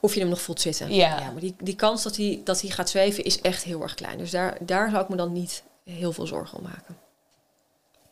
[0.00, 0.94] Of je hem nog voelt zitten.
[0.94, 1.18] Ja.
[1.18, 3.94] ja maar die, die kans dat hij, dat hij gaat zweven is echt heel erg
[3.94, 4.18] klein.
[4.18, 6.96] Dus daar, daar zou ik me dan niet heel veel zorgen om maken.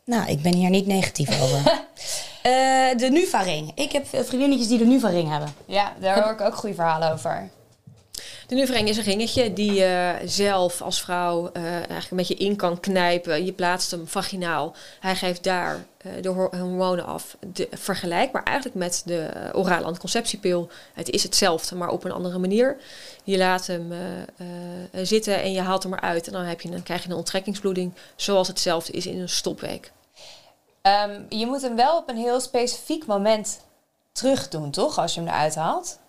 [0.05, 1.59] Nou, ik ben hier niet negatief over.
[1.59, 3.73] uh, de Nuva-ring.
[3.75, 5.55] Ik heb vriendinnetjes die de Nuva-ring hebben.
[5.66, 7.51] Ja, daar hoor ik ook goede verhalen over.
[8.51, 12.57] De Nuva-ring is een ringetje die je zelf als vrouw uh, eigenlijk een beetje in
[12.57, 13.44] kan knijpen.
[13.44, 14.74] Je plaatst hem vaginaal.
[15.01, 17.36] Hij geeft daar uh, de hormonen af.
[17.53, 20.68] De, vergelijkbaar eigenlijk met de orale anticonceptiepil.
[20.94, 22.76] Het is hetzelfde, maar op een andere manier.
[23.24, 23.92] Je laat hem
[24.92, 26.26] zitten en je haalt hem eruit.
[26.26, 27.92] En dan, heb je, dan krijg je een onttrekkingsbloeding.
[28.16, 29.92] Zoals hetzelfde is in een stopweek.
[30.82, 33.61] Um, je moet hem wel op een heel specifiek moment
[34.12, 34.98] terug doen, toch?
[34.98, 35.99] Als je hem eruit haalt.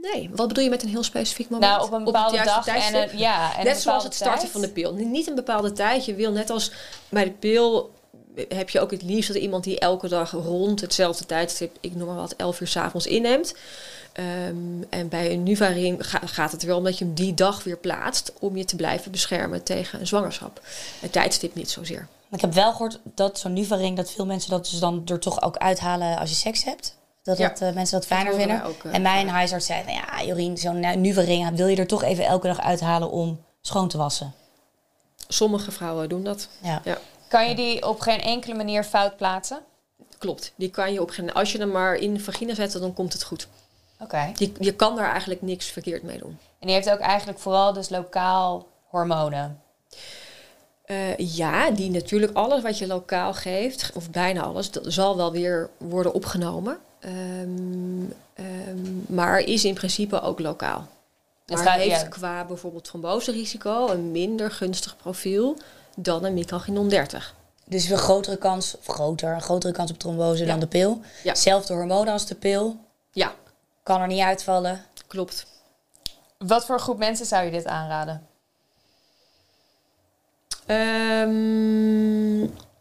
[0.00, 1.72] Nee, wat bedoel je met een heel specifiek moment?
[1.72, 4.52] Nou, op een bepaalde dag en een, ja, en net zoals het starten tijd.
[4.52, 4.94] van de pil.
[4.94, 6.04] Niet een bepaalde tijd.
[6.04, 6.72] Je wil net als
[7.08, 7.90] bij de pil
[8.48, 12.06] heb je ook het liefst dat iemand die elke dag rond hetzelfde tijdstip, ik noem
[12.06, 13.54] maar wat, 11 uur s'avonds inneemt.
[14.48, 17.76] Um, en bij een Nuvaring ga, gaat het wel omdat je hem die dag weer
[17.76, 20.60] plaatst om je te blijven beschermen tegen een zwangerschap.
[21.00, 22.08] Het tijdstip niet zozeer.
[22.30, 25.42] Ik heb wel gehoord dat zo'n Nuvaring, dat veel mensen dat dus dan er toch
[25.42, 26.96] ook uithalen als je seks hebt.
[27.28, 27.48] Dat, Ja.
[27.48, 28.64] dat eh, mensen dat fijner horen vinden.
[28.66, 31.86] ook, eh, en mijn huisarts zei, nou ja, Jorien, zo'n nu- Nuvaring wil je er
[31.86, 34.32] toch even elke dag uithalen om schoon te wassen.
[35.28, 36.48] Sommige vrouwen doen dat.
[36.62, 36.80] Ja.
[36.84, 36.98] Ja,
[37.28, 39.58] Kan je die op geen enkele manier fout plaatsen?
[40.18, 40.52] klopt.
[40.56, 41.32] Die kan je op geen...
[41.32, 43.48] Als je hem maar in de vagina zet, dan komt het goed.
[44.00, 44.32] Oké.
[44.36, 46.38] Je, je kan daar eigenlijk niks verkeerd mee doen.
[46.58, 49.60] En die heeft ook eigenlijk vooral dus lokaal hormonen.
[50.84, 55.32] Eh, ja, die natuurlijk alles wat je lokaal geeft, of bijna alles, dat zal wel
[55.32, 56.78] weer worden opgenomen.
[57.00, 60.86] Ehm, ehm, maar is in principe ook lokaal.
[61.46, 62.08] Het Maar gaat- heeft ja.
[62.08, 65.56] qua bijvoorbeeld tromboserisico een minder gunstig profiel
[65.96, 67.34] dan een microgynon 30.
[67.64, 70.50] Dus een grotere kans, of groter, een grotere kans op trombose Ja.
[70.50, 71.00] dan de pil.
[71.22, 71.34] Ja.
[71.34, 72.76] Zelfde hormonen als de pil.
[73.12, 73.32] Ja,
[73.82, 74.84] Kan er niet uitvallen.
[75.06, 75.46] klopt.
[76.38, 78.26] Wat voor groep mensen zou je dit aanraden?
[80.66, 81.67] Ehm,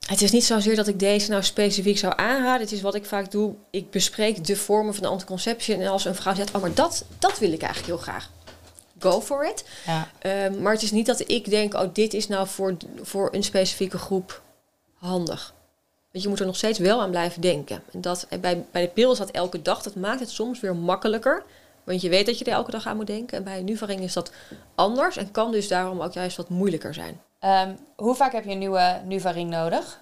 [0.07, 2.61] het is niet zozeer dat ik deze nou specifiek zou aanraden.
[2.61, 3.53] Het is wat ik vaak doe.
[3.69, 5.75] Ik bespreek de vormen van de anticonceptie.
[5.75, 8.29] En als een vrouw zegt, oh, maar dat, dat wil ik eigenlijk heel graag.
[8.99, 9.65] Go for it.
[9.85, 10.09] Ja.
[10.19, 13.43] Ehm, maar het is niet dat ik denk, oh, dit is nou voor, voor een
[13.43, 14.41] specifieke groep
[14.93, 15.53] handig.
[16.11, 17.83] Want je moet er nog steeds wel aan blijven denken.
[17.91, 19.81] En dat, en bij, bij de pil is dat elke dag.
[19.81, 21.43] Dat maakt het soms weer makkelijker.
[21.83, 23.37] Want je weet dat je er elke dag aan moet denken.
[23.37, 24.31] En bij een Nuvaring is dat
[24.75, 25.17] anders.
[25.17, 27.21] En kan dus daarom ook juist wat moeilijker zijn.
[27.39, 29.99] Ehm, hoe vaak heb je een nieuwe Nuvaring nodig?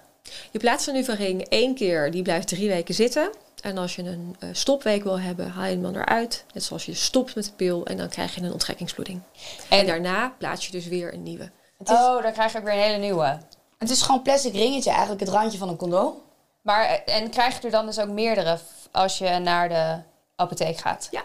[0.50, 2.10] Je plaatst een Nuvaring één keer.
[2.10, 3.30] Die blijft drie weken zitten.
[3.62, 6.44] En als je een eh, stopweek wil hebben, haal je hem dan eruit.
[6.54, 7.86] Net zoals je stopt met de pil.
[7.86, 9.20] En dan krijg je een onttrekkingsbloeding.
[9.68, 11.50] En, En- daarna plaats je dus weer een nieuwe.
[11.84, 13.38] Is, Oh, dan krijg ook weer een hele nieuwe.
[13.78, 16.14] het is gewoon een plastic ringetje, eigenlijk het randje van een condoom.
[16.62, 18.58] Maar, eh, en krijg je er dan dus ook meerdere
[18.90, 19.96] als je naar de
[20.36, 21.08] apotheek gaat?
[21.10, 21.22] Ja.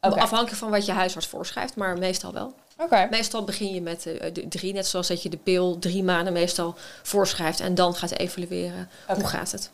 [0.00, 2.54] Afhankelijk van wat je huisarts voorschrijft, maar meestal wel.
[2.76, 3.06] Oké.
[3.10, 6.74] Meestal begin je met de drie, net zoals dat je de pil drie maanden meestal
[7.02, 9.70] voorschrijft en dan gaat evalueren hoe gaat het.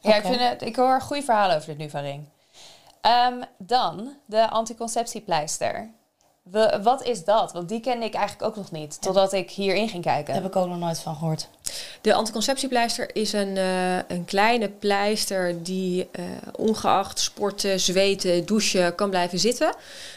[0.00, 2.28] Ja, ik, vind het, ik hoor goede verhalen over dit Nuvaring.
[3.00, 5.90] Ehm, dan de anticonceptiepleister.
[6.42, 7.52] We, wat is dat?
[7.52, 10.34] Want die kende ik eigenlijk ook nog niet, totdat ik hierin ging Daar kijken.
[10.34, 11.48] heb ik ook nog nooit van gehoord.
[12.00, 16.24] De anticonceptiepleister is een, eh, een kleine pleister die eh,
[16.56, 19.74] ongeacht sporten, zweten, douchen kan blijven zitten.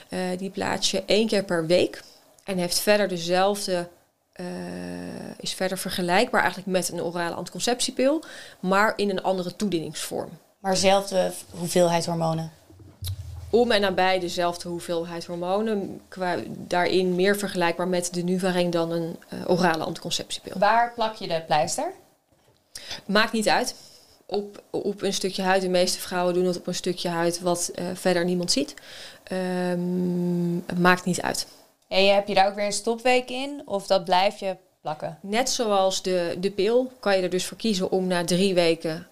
[0.10, 2.04] Eh, die plaats je één keer per week
[2.44, 3.88] en heeft verder dezelfde,
[4.32, 4.46] eh,
[5.40, 8.24] is verder vergelijkbaar eigenlijk met een orale anticonceptiepil,
[8.60, 10.30] maar in een andere toedieningsvorm.
[10.60, 12.52] Maar dezelfde hoeveelheid hormonen.
[13.50, 16.02] Om en nabij dezelfde hoeveelheid hormonen.
[16.08, 20.60] Qua, daarin meer vergelijkbaar met de Nuvaring dan een eh, orale anticonceptiepil.
[20.60, 21.92] Waar plak je de pleister?
[23.06, 23.76] Maakt niet uit.
[24.26, 25.62] Op, op een stukje huid.
[25.62, 28.74] De meeste vrouwen doen het op een stukje huid wat eh, verder niemand ziet.
[29.24, 31.48] Ehm, het maakt niet uit.
[31.88, 33.62] En je, heb je daar ook weer een stopweek in?
[33.66, 35.18] Of dat blijf je plakken?
[35.22, 39.08] Net zoals de, de pil kan je er dus voor kiezen om na drie weken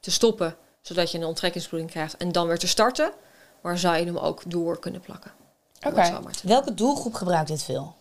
[0.00, 0.56] te stoppen.
[0.80, 2.16] Zodat je een onttrekkingsbloeding krijgt.
[2.16, 3.12] En dan weer te starten.
[3.60, 5.30] Maar zou je hem ook door kunnen plakken.
[5.86, 6.20] Oké.
[6.42, 7.94] Welke doelgroep gebruikt dit veel?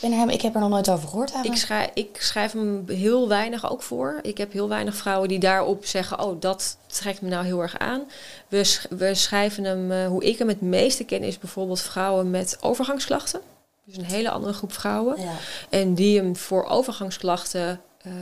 [0.00, 3.28] Ik, ben ik heb er nog nooit over gehoord Ik schrijf, ik schrijf hem heel
[3.28, 4.18] weinig ook voor.
[4.22, 7.78] Ik heb heel weinig vrouwen die daarop zeggen: Oh, dat trekt me nou heel erg
[7.78, 8.02] aan.
[8.48, 12.30] We, sch- we schrijven hem, eh, hoe ik hem het meeste ken, is bijvoorbeeld vrouwen
[12.30, 13.40] met overgangsklachten.
[13.84, 15.20] Dus een hele andere groep vrouwen.
[15.20, 15.32] Ja.
[15.68, 18.12] En die hem voor overgangsklachten eh,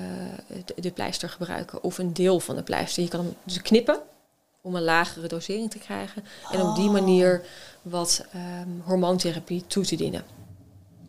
[0.65, 1.83] de, de pleister gebruiken.
[1.83, 3.03] Of een deel van de pleister.
[3.03, 4.01] Je kan hem dus knippen
[4.63, 6.25] om een lagere dosering te krijgen.
[6.51, 6.93] En op die Oh.
[6.93, 7.45] manier
[7.83, 10.25] wat ehm, hormoontherapie toe te dienen.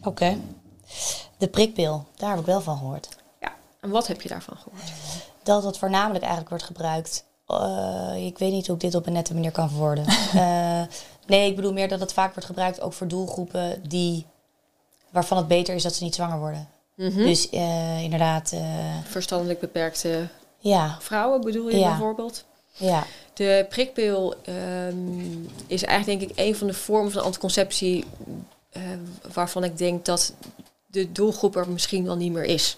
[0.04, 0.38] Oké.
[1.38, 3.10] De prikpil, daar heb ik wel van gehoord.
[3.42, 3.54] Ja.
[3.80, 4.92] En wat heb je daarvan gehoord?
[5.44, 7.26] Dat het voornamelijk eigenlijk wordt gebruikt.
[7.48, 10.06] eh, ik weet niet hoe ik dit op een nette manier kan verwoorden.
[10.34, 10.82] Eh,
[11.28, 14.26] nee, ik bedoel meer dat het vaak wordt gebruikt ook voor doelgroepen die,
[15.10, 16.68] waarvan het beter is dat ze niet zwanger worden.
[16.96, 17.16] Mhm.
[17.18, 18.54] Dus eh, inderdaad,
[19.04, 20.28] Verstandelijk beperkte
[20.58, 21.90] ja, vrouwen bedoel je Ja.
[21.90, 22.46] bijvoorbeeld?
[22.74, 23.06] Ja.
[23.34, 28.06] De prikpil ehm, is eigenlijk denk ik een van de vormen van anticonceptie
[28.70, 28.82] eh,
[29.34, 30.34] waarvan ik denk dat
[30.88, 32.78] de doelgroep er misschien wel niet meer is.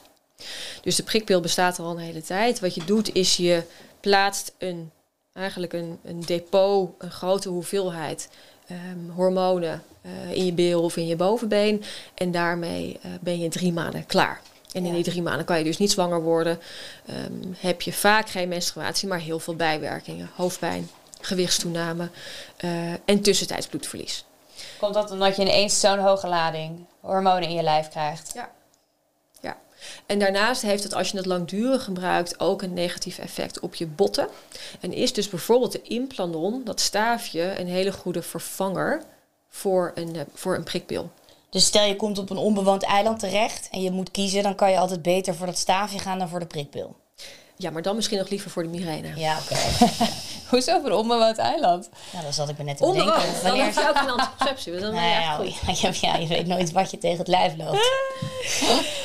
[0.82, 2.60] Dus de prikpil bestaat al een hele tijd.
[2.60, 3.64] Wat je doet is je
[4.00, 4.92] plaatst een,
[5.34, 8.30] eigenlijk een, een depot, een grote hoeveelheid
[8.68, 11.84] ehm, hormonen eh, in je bil of in je bovenbeen.
[12.14, 14.42] En daarmee eh, ben je drie maanden klaar.
[14.76, 16.60] En in die drie maanden kan je dus niet zwanger worden.
[17.06, 20.30] Ehm, heb je vaak geen menstruatie, maar heel veel bijwerkingen.
[20.36, 20.90] Hoofdpijn,
[21.22, 22.10] gewichtstoename
[22.58, 24.26] eh, en tussentijds bloedverlies.
[24.80, 28.32] Komt dat omdat je ineens zo'n hoge lading hormonen in je lijf krijgt?
[28.34, 28.52] Ja.
[29.42, 29.58] ja.
[30.06, 33.88] En daarnaast heeft het, als je het langdurig gebruikt, ook een negatief effect op je
[33.88, 34.28] botten.
[34.80, 39.02] En is dus bijvoorbeeld de implanon, dat staafje, een hele goede vervanger
[39.50, 41.12] voor een, eh, voor een prikpil.
[41.50, 44.72] Dus stel je komt op een onbewoond eiland terecht en je moet kiezen, dan kan
[44.72, 46.96] je altijd beter voor dat staafje gaan dan voor de prikpil.
[47.58, 49.12] Ja, maar dan misschien nog liever voor de migraine.
[49.16, 49.56] Ja, oké.
[50.50, 51.90] Hoezo voor een onbewoond eiland?
[52.12, 53.34] Nou, dan zat ik me net te Onbewoond, bedenken.
[53.34, 54.72] dan Wanneer heb je ook geen anticonceptie.
[54.72, 55.40] want Dan Nou ja,
[55.82, 57.90] ja, ja, je weet nooit wat je tegen het lijf loopt.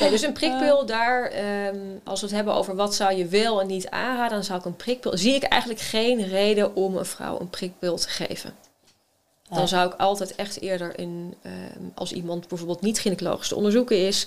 [0.01, 3.61] Nee, dus een prikpil, daar, ehm, als we het hebben over wat zou je wel
[3.61, 5.17] en niet aanraden, dan zou ik een prikpil.
[5.19, 8.55] Zie ik eigenlijk geen reden om een vrouw een prikpil te geven.
[9.51, 14.07] Dan zou ik altijd echt eerder in, ehm, als iemand bijvoorbeeld niet gynaecologisch te onderzoeken
[14.07, 14.27] is,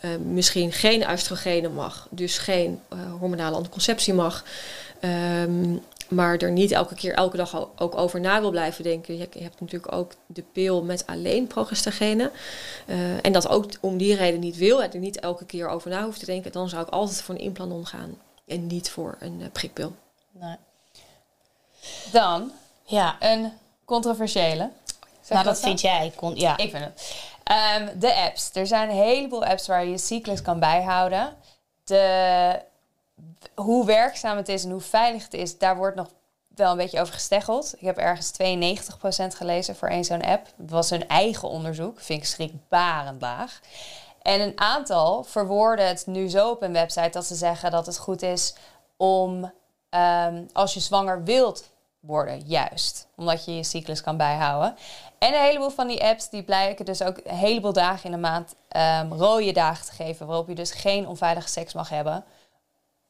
[0.00, 4.44] ehm, misschien geen oestrogenen mag, dus geen eh, hormonale anticonceptie mag,
[5.00, 5.76] ehm,
[6.08, 9.16] maar er niet elke keer, elke dag ook over na wil blijven denken.
[9.16, 12.30] Je, je hebt natuurlijk ook de pil met alleen progestagenen.
[12.86, 15.90] Eh, en dat ook om die reden niet wil en er niet elke keer over
[15.90, 19.16] na hoeft te denken, dan zou ik altijd voor een implanon gaan en niet voor
[19.18, 19.94] een eh, prikpil.
[20.32, 20.56] Nee.
[22.12, 22.52] Dan
[22.84, 23.52] Ja, een
[23.90, 24.70] controversiële.
[25.20, 26.12] Zeg nou dat vind jij.
[26.16, 26.56] Kon, ja.
[26.56, 27.14] Ik vind het.
[27.44, 28.50] Ehm, de apps.
[28.52, 31.36] Er zijn een heleboel apps waar je je cyclus kan bijhouden.
[31.84, 32.60] De,
[33.54, 36.08] hoe werkzaam het is en hoe veilig het is, daar wordt nog
[36.54, 37.74] wel een beetje over gesteggeld.
[37.78, 40.46] Ik heb ergens 92% gelezen voor één zo'n app.
[40.56, 42.00] Het was hun eigen onderzoek.
[42.00, 43.60] Vind ik schrikbarend laag.
[44.22, 47.98] En een aantal verwoorden het nu zo op een website dat ze zeggen dat het
[47.98, 48.54] goed is
[48.96, 49.52] om
[49.90, 51.68] ehm, als je zwanger wilt
[52.00, 53.06] worden, juist.
[53.16, 54.76] Omdat je je cyclus kan bijhouden.
[55.18, 58.16] En een heleboel van die apps die blijken dus ook een heleboel dagen in de
[58.16, 60.26] maand ehm, rode dagen te geven.
[60.26, 62.24] Waarop je dus geen onveilige seks mag hebben.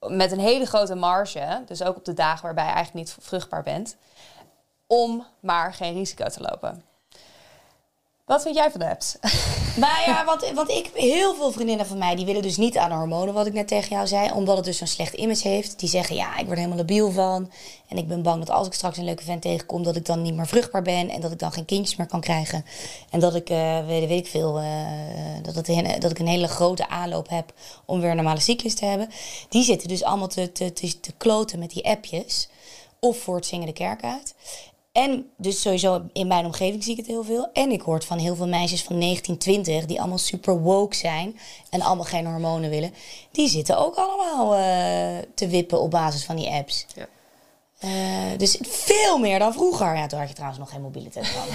[0.07, 1.63] Met een hele grote marge.
[1.67, 3.97] Dus ook op de dagen waarbij je eigenlijk niet vruchtbaar bent.
[4.87, 6.85] Om maar geen risico te lopen.
[8.31, 9.17] Wat vind jij van de apps?
[9.77, 10.25] Nou ja,
[10.55, 13.47] want, ik, heel veel vriendinnen van mij, die willen dus niet aan de hormonen, wat
[13.47, 15.79] ik net tegen jou zei, omdat het dus zo'n slecht image heeft.
[15.79, 17.51] Die zeggen, ja, ik word helemaal labiel van.
[17.89, 20.23] En ik ben bang dat als ik straks een leuke vent tegenkom, dat ik dan
[20.23, 21.09] niet meer vruchtbaar ben.
[21.09, 22.65] En dat ik dan geen kindjes meer kan krijgen.
[23.11, 24.65] En dat ik, eh, weet, weet ik veel, eh,
[25.43, 25.55] dat,
[26.01, 27.53] dat ik een hele grote aanloop heb
[27.85, 29.11] om weer een normale cyclus te hebben.
[29.49, 32.49] Die zitten dus allemaal te, te, te, te kloten met die appjes.
[33.01, 34.35] Of voor het zingen de kerk uit.
[34.93, 37.49] En dus sowieso in mijn omgeving zie ik het heel veel.
[37.53, 41.39] En ik hoor van heel veel meisjes van 19, 20 die allemaal super woke zijn
[41.71, 42.95] en allemaal geen hormonen willen.
[43.31, 46.87] Die zitten ook allemaal eh, te wippen op basis van die apps.
[46.95, 47.07] Ja.
[47.79, 49.97] Eh, dus veel meer dan vroeger.
[49.97, 51.47] Ja, toen had je trouwens nog geen mobiele telefoon.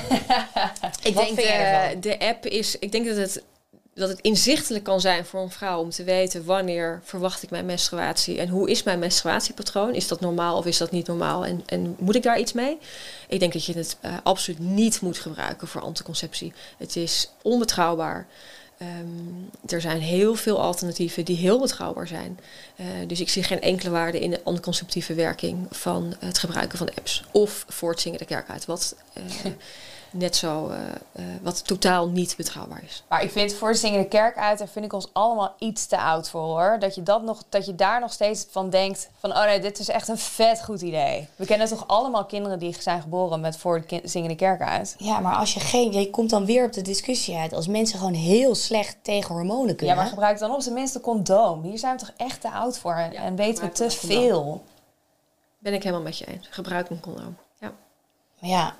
[1.03, 1.99] Ik Wat denk ervan?
[2.01, 2.79] de app is.
[2.79, 3.43] Ik denk dat het,
[3.95, 7.65] dat het inzichtelijk kan zijn voor een vrouw om te weten wanneer verwacht ik mijn
[7.65, 9.93] menstruatie en hoe is mijn menstruatiepatroon.
[9.93, 12.77] Is dat normaal of is dat niet normaal en, en moet ik daar iets mee?
[13.27, 16.53] Ik denk dat je het eh, absoluut niet moet gebruiken voor anticonceptie.
[16.77, 18.27] Het is onbetrouwbaar.
[18.77, 22.39] Ehm, er zijn heel veel alternatieven die heel betrouwbaar zijn.
[22.75, 26.89] Eh, dus ik zie geen enkele waarde in de anticonceptieve werking van het gebruiken van
[26.95, 27.23] apps.
[27.31, 28.65] Of voor het zingen de kerk uit.
[28.65, 29.23] Wat eh,
[30.17, 30.77] net zo, eh,
[31.11, 33.03] eh, wat totaal niet betrouwbaar is.
[33.09, 35.97] Maar ik vind voor zingen de kerk uit, daar vind ik ons allemaal iets te
[35.99, 36.77] oud voor hoor.
[36.79, 39.79] Dat je, dat nog, dat je daar nog steeds van denkt van, oh nee, dit
[39.79, 41.27] is echt een vet goed idee.
[41.35, 44.61] We kennen toch allemaal kinderen die zijn geboren met voor de kin- zingen de kerk
[44.61, 44.95] uit.
[44.97, 45.91] ja, maar als je geen...
[45.91, 47.53] Je komt dan weer op de discussie uit.
[47.53, 49.95] Als mensen gewoon heel slecht tegen hormonen Ja, kunnen.
[49.95, 51.63] maar gebruik dan op zijn minst een condoom.
[51.63, 54.63] Hier zijn we toch echt te oud voor en, Ja, en weten we te veel.
[55.59, 56.47] Ben ik helemaal met je eens.
[56.49, 57.37] Gebruik een condoom.
[57.59, 57.71] Ja.
[58.39, 58.75] Maar ja,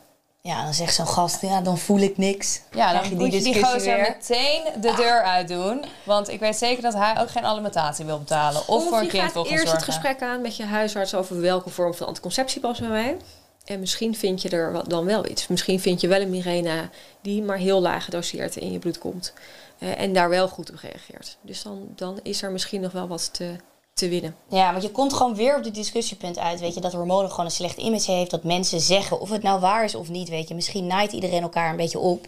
[0.46, 2.62] ja, dan zegt zo'n gast, ja, dan voel ik niks.
[2.72, 4.16] Ja, dan moet je die discussie gozer weer?
[4.20, 5.86] meteen de deur uit doen.
[6.04, 8.68] Want ik weet zeker dat hij ook geen alimentatie wil betalen.
[8.68, 9.86] Of, voor een kind wil gaan eerst zorgen.
[9.86, 13.18] het gesprek aan met je huisarts over welke vorm van anticonceptie past bij mij.
[13.66, 15.48] En misschien vind je er dan wel iets.
[15.48, 16.89] Misschien vind je wel een Mirena
[17.22, 19.34] die maar heel laag gedoseerd in je bloed komt.
[19.80, 21.38] eh, en daar wel goed op reageert.
[21.41, 23.56] Dus dan, dan is er misschien nog wel wat te,
[23.96, 24.36] te winnen.
[24.50, 27.46] Ja, want je komt gewoon weer op dit discussiepunt uit, weet je, dat hormonen gewoon
[27.46, 30.48] een slecht image heeft, dat mensen zeggen of het nou waar is of niet, weet
[30.48, 30.56] je.
[30.56, 32.28] Misschien naait iedereen elkaar een beetje op.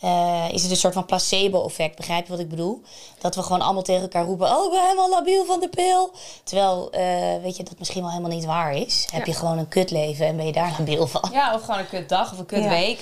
[0.00, 2.82] Eh, is het een soort van placebo-effect, begrijp je wat ik bedoel?
[3.18, 6.10] Dat we gewoon allemaal tegen elkaar roepen, oh, ik ben helemaal labiel van de pil.
[6.44, 9.08] Terwijl, eh, weet je, dat misschien wel helemaal niet waar is.
[9.12, 11.30] Heb je gewoon een kutleven en ben je daar labiel van.
[11.32, 12.94] Ja, of gewoon een kut dag of een kut Ja.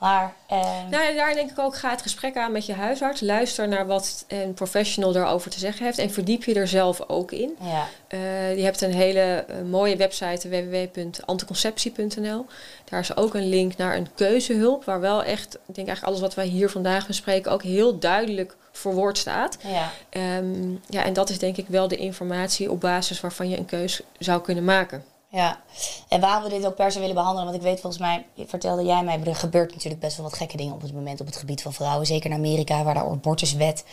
[0.00, 0.58] Maar, eh,
[0.90, 3.20] Nou, daar denk ik ook, ga het gesprek aan met je huisarts.
[3.20, 5.98] Luister naar wat een professional daarover te zeggen heeft.
[5.98, 7.56] En verdiep je er zelf ook in.
[7.60, 7.86] ja.
[8.08, 12.46] Eh, je hebt een hele eh, mooie website, www.anticonceptie.nl.
[12.84, 16.20] Daar is ook een link naar een keuzehulp, waar wel echt, ik denk eigenlijk alles
[16.20, 19.56] wat wij hier vandaag bespreken, ook heel duidelijk verwoord staat.
[19.66, 19.90] ja.
[20.10, 23.66] Ehm, ja, en dat is denk ik wel de informatie op basis waarvan je een
[23.66, 25.04] keus zou kunnen maken.
[25.32, 25.60] Ja,
[26.08, 28.84] en waarom we dit ook per se willen behandelen, want ik weet volgens mij, vertelde
[28.84, 31.36] jij mij, er gebeurt natuurlijk best wel wat gekke dingen op het moment op het
[31.36, 32.06] gebied van vrouwen.
[32.06, 33.84] Zeker in Amerika, waar de abortuswet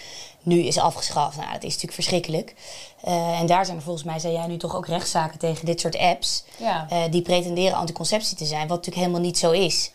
[0.44, 1.38] nu is afgeschaft.
[1.38, 2.56] Nou, dat is natuurlijk verschrikkelijk.
[3.02, 5.80] Eh, en daar zijn er volgens mij, zei jij nu toch ook rechtszaken tegen dit
[5.80, 6.86] soort apps, Ja.
[6.90, 9.92] eh, die pretenderen anticonceptie te zijn, wat natuurlijk helemaal niet zo is.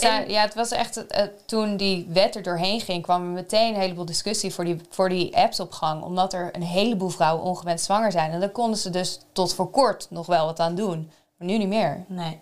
[0.00, 3.28] Ja, en- ja, het was echt, eh, toen die wet er doorheen ging, kwam er
[3.30, 6.02] meteen een heleboel discussie voor die, voor die apps op gang.
[6.02, 8.30] Omdat er een heleboel vrouwen ongewenst zwanger zijn.
[8.30, 11.10] En daar konden ze dus tot voor kort nog wel wat aan doen.
[11.36, 12.04] Maar nu niet meer.
[12.08, 12.40] Nee.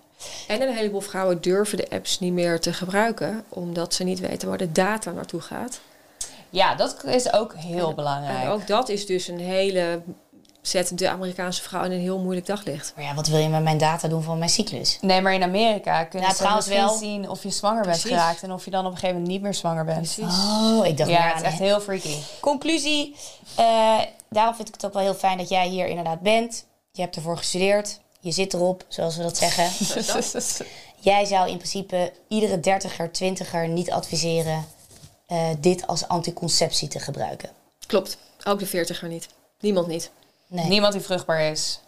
[0.49, 4.49] En een heleboel vrouwen durven de apps niet meer te gebruiken, omdat ze niet weten
[4.49, 5.81] waar de data naartoe gaat.
[6.51, 8.49] Ja, dat is ook heel En belangrijk.
[8.51, 10.03] ook dat is dus een hele.
[10.63, 12.93] Zet de Amerikaanse vrouw in een heel moeilijk daglicht.
[12.97, 14.99] Maar ja, wat wil je met mijn data doen van mijn cyclus?
[15.01, 16.97] Nee, maar in Amerika kunnen ze trouwens misschien wel.
[16.99, 18.43] zien of je zwanger bent geraakt.
[18.43, 19.99] En of je dan op een gegeven moment niet meer zwanger bent.
[19.99, 20.25] Precies.
[20.39, 22.17] Oh, ik dacht Ja, het is echt heel freaky.
[22.41, 23.17] Conclusie.
[23.57, 23.99] eh,
[24.31, 26.65] daarom vind ik het ook wel heel fijn dat jij hier inderdaad bent.
[26.93, 28.01] Je hebt ervoor gestudeerd.
[28.21, 29.71] Je zit erop, zoals we dat zeggen.
[30.99, 34.65] Jij zou in principe iedere dertiger, twintiger niet adviseren
[35.27, 37.51] eh, dit als anticonceptie te gebruiken.
[37.87, 38.17] Klopt.
[38.45, 39.29] Ook de veertiger niet.
[39.61, 40.11] Niemand niet.
[40.53, 40.65] Nee.
[40.69, 41.81] Niemand die vruchtbaar is.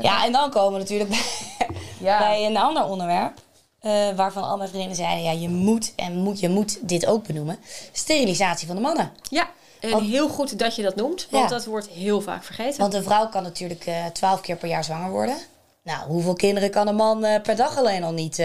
[0.00, 1.20] Ja, en dan komen we natuurlijk bij,
[2.08, 2.18] Ja.
[2.18, 3.38] bij een ander onderwerp.
[3.80, 7.26] eh, waarvan al mijn vriendinnen zeiden, ja, je moet en moet, je moet dit ook
[7.26, 7.58] benoemen.
[7.92, 9.12] Sterilisatie van de mannen.
[9.30, 9.48] Ja,
[9.80, 11.56] en Want- heel goed dat je dat noemt, want Ja.
[11.56, 12.80] dat wordt heel vaak vergeten.
[12.80, 15.36] Want een vrouw kan natuurlijk eh, twaalf keer per jaar zwanger worden.
[15.82, 18.42] Nou, hoeveel kinderen kan een man eh, per dag alleen al niet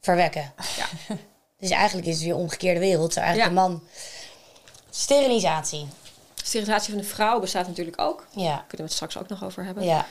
[0.00, 0.52] verwekken?
[0.76, 1.16] Ja.
[1.58, 3.12] Dus eigenlijk is het weer een omgekeerde wereld.
[3.12, 3.62] Zou eigenlijk Ja.
[3.64, 3.82] de man...
[4.90, 5.86] Sterilisatie.
[6.42, 8.26] Sterilisatie van de vrouw bestaat natuurlijk ook.
[8.34, 8.56] Daar Ja.
[8.56, 9.84] kunnen we het straks ook nog over hebben.
[9.84, 10.06] ja.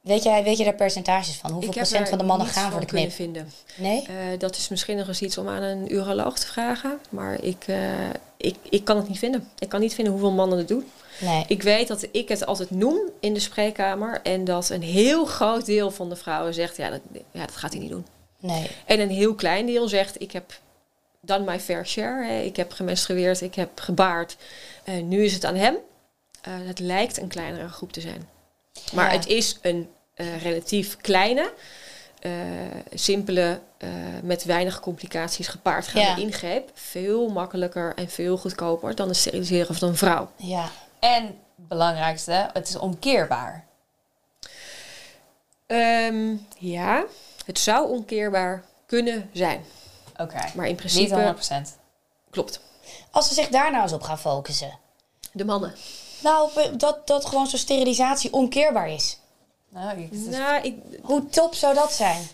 [0.00, 1.50] Weet, jij, weet je daar percentages van?
[1.50, 3.12] Hoeveel procent van de mannen gaan voor de knip?
[3.12, 3.52] vinden.
[3.76, 4.02] Nee?
[4.02, 6.98] Eh, dat is misschien nog eens iets om aan een uroloog te vragen.
[7.10, 9.48] Maar ik, eh, ik, ik kan het niet vinden.
[9.58, 10.90] Ik kan niet vinden hoeveel mannen het doen.
[11.20, 11.44] Nee.
[11.48, 14.20] Ik weet dat ik het altijd noem in de spreekkamer.
[14.22, 16.76] En dat een heel groot deel van de vrouwen zegt...
[16.76, 18.06] ja, dat, ja, dat gaat hij niet doen.
[18.38, 18.70] Nee.
[18.86, 20.20] En een heel klein deel zegt...
[20.20, 20.52] ik heb
[21.24, 22.24] done my fair share.
[22.26, 22.40] hè.
[22.40, 24.36] Ik heb gemenstrueerd, ik heb gebaard.
[24.84, 25.76] Eh, nu is het aan hem.
[26.40, 28.28] Eh, het lijkt een kleinere groep te zijn.
[28.92, 29.16] Maar Ja.
[29.18, 31.52] het is een eh, relatief kleine...
[32.20, 32.30] eh,
[32.94, 33.60] simpele,
[34.22, 36.26] met weinig complicaties gepaard gaande Ja.
[36.26, 36.70] ingreep.
[36.74, 40.30] Veel makkelijker en veel goedkoper dan het steriliseren van een vrouw.
[40.36, 40.68] Ja.
[41.00, 41.34] En het
[41.68, 43.64] belangrijkste, het is omkeerbaar.
[45.66, 47.04] Ehm, ja,
[47.46, 49.64] het zou omkeerbaar kunnen zijn.
[50.22, 50.36] Oké.
[50.54, 51.78] Maar in Niet principe 100%.
[52.30, 52.60] klopt.
[53.10, 54.78] Als ze zich daar nou eens op gaan focussen.
[55.32, 55.74] De mannen.
[56.22, 59.18] Nou, dat, dat gewoon zo'n sterilisatie omkeerbaar is.
[59.68, 62.28] Nou, ik- is- Nou, ik, Hoe top zou dat zijn?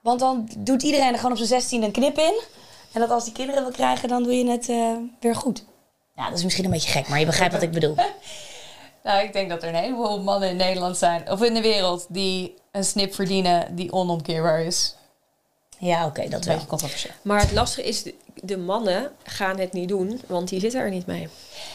[0.00, 2.40] Want dan doet iedereen er gewoon op zijn 16 een knip in.
[2.92, 5.64] En dat als die kinderen wil krijgen, dan doe je het eh, weer goed.
[6.16, 7.94] Ja, dat is misschien een beetje gek, maar je begrijpt wat ik bedoel.
[9.04, 12.06] nou, ik denk dat er een heleboel mannen in Nederland zijn, of in de wereld,
[12.08, 14.94] die een snip verdienen die onomkeerbaar is.
[15.84, 16.54] Ja, oké, dat Dat is een wel.
[16.54, 17.12] beetje controversieel.
[17.22, 20.90] maar het lastige is, de, de mannen gaan het niet doen, want die zitten er
[20.90, 21.28] niet mee.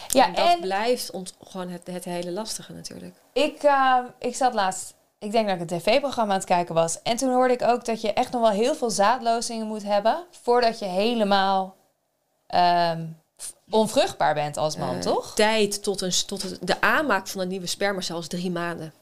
[0.08, 3.16] Ja, en dat en blijft ons gewoon het, het hele lastige natuurlijk.
[3.34, 7.02] ik, eh, ik zat laatst, ik denk dat ik een tv-programma aan het kijken was.
[7.02, 10.26] En toen hoorde ik ook dat je echt nog wel heel veel zaadlozingen moet hebben
[10.42, 11.76] voordat je helemaal
[12.48, 13.06] ehm,
[13.70, 15.36] onvruchtbaar bent als man, Eh, toch?
[15.36, 18.94] Tijd tot, een, tot de aanmaak van een nieuwe spermacel is drie maanden.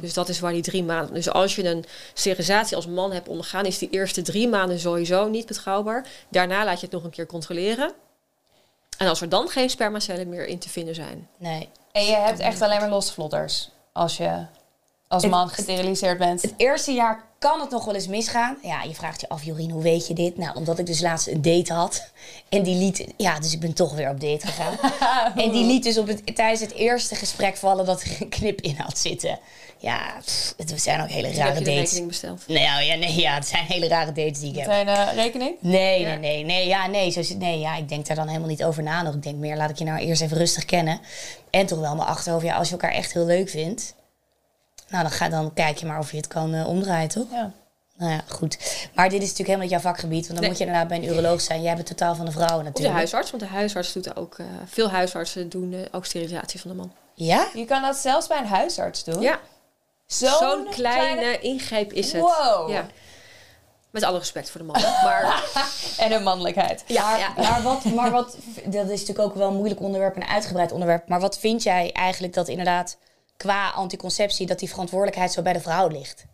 [0.00, 1.14] Dus dat is waar die drie maanden.
[1.14, 5.28] Dus als je een sterilisatie als man hebt ondergaan, is die eerste drie maanden sowieso
[5.28, 6.06] niet betrouwbaar.
[6.28, 7.92] Daarna laat je het nog een keer controleren.
[8.98, 11.68] En als er dan geen spermacellen meer in te vinden zijn, Nee.
[11.92, 14.44] En je hebt echt alleen maar losse vlodders als je
[15.10, 16.42] als Het- man gesteriliseerd bent.
[16.42, 18.56] Het eerste jaar kan het nog wel eens misgaan.
[18.62, 20.36] Ja, je vraagt je af, Jorien, hoe weet je dit?
[20.38, 22.10] Nou, omdat ik dus laatst een date had.
[22.48, 23.06] En die liet...
[23.16, 24.76] Ja, dus ik ben toch weer op date gegaan.
[25.44, 28.60] en die liet dus op het, tijdens het eerste gesprek vallen dat er een knip
[28.60, 29.38] in had zitten.
[29.78, 31.74] Ja, pff, het zijn ook hele heb rare je dates.
[31.80, 32.42] rekening besteld.
[32.46, 34.66] Nou ja, nee, ja, het zijn hele rare dates die ik heb.
[34.66, 35.56] Meteen eh, rekening?
[35.60, 36.08] Nee, Ja.
[36.08, 38.82] nee, nee, nee, ja, nee, zo, nee, ja, ik denk daar dan helemaal niet over
[38.82, 39.14] na nog.
[39.14, 41.00] Ik denk meer, laat ik je nou eerst even rustig kennen.
[41.50, 43.94] En toch wel mijn achterhoofd, ja, als je elkaar echt heel leuk vindt,
[44.90, 47.26] nou, dan, ga, dan kijk je maar of je het kan eh, omdraaien, toch?
[47.32, 47.50] Ja.
[47.96, 48.58] Nou ja, goed.
[48.94, 50.48] Maar dit is natuurlijk helemaal niet jouw vakgebied, want dan Nee.
[50.48, 51.62] moet je inderdaad bij een uroloog zijn.
[51.62, 52.94] Jij bent totaal van de vrouwen Of de natuurlijk.
[52.96, 54.38] huisarts, want de huisarts doet ook...
[54.38, 56.92] eh, veel huisartsen doen eh, ook sterilisatie van de man.
[57.14, 57.48] Ja?
[57.54, 59.20] Je kan dat zelfs bij een huisarts doen.
[59.20, 59.38] Ja,
[60.06, 62.22] Zo'n, zo'n kleine, ingreep is het.
[62.22, 62.70] Wow.
[62.70, 62.86] Ja.
[63.90, 64.80] Met alle respect voor de man.
[65.04, 65.42] Maar
[65.98, 66.84] En hun mannelijkheid.
[66.86, 67.32] ja, maar, ja.
[67.36, 71.08] maar, wat, maar wat, dat is natuurlijk ook wel een moeilijk onderwerp, een uitgebreid onderwerp.
[71.08, 72.96] Maar wat vind jij eigenlijk dat inderdaad
[73.40, 76.24] qua anticonceptie, dat die verantwoordelijkheid zo bij de vrouw ligt?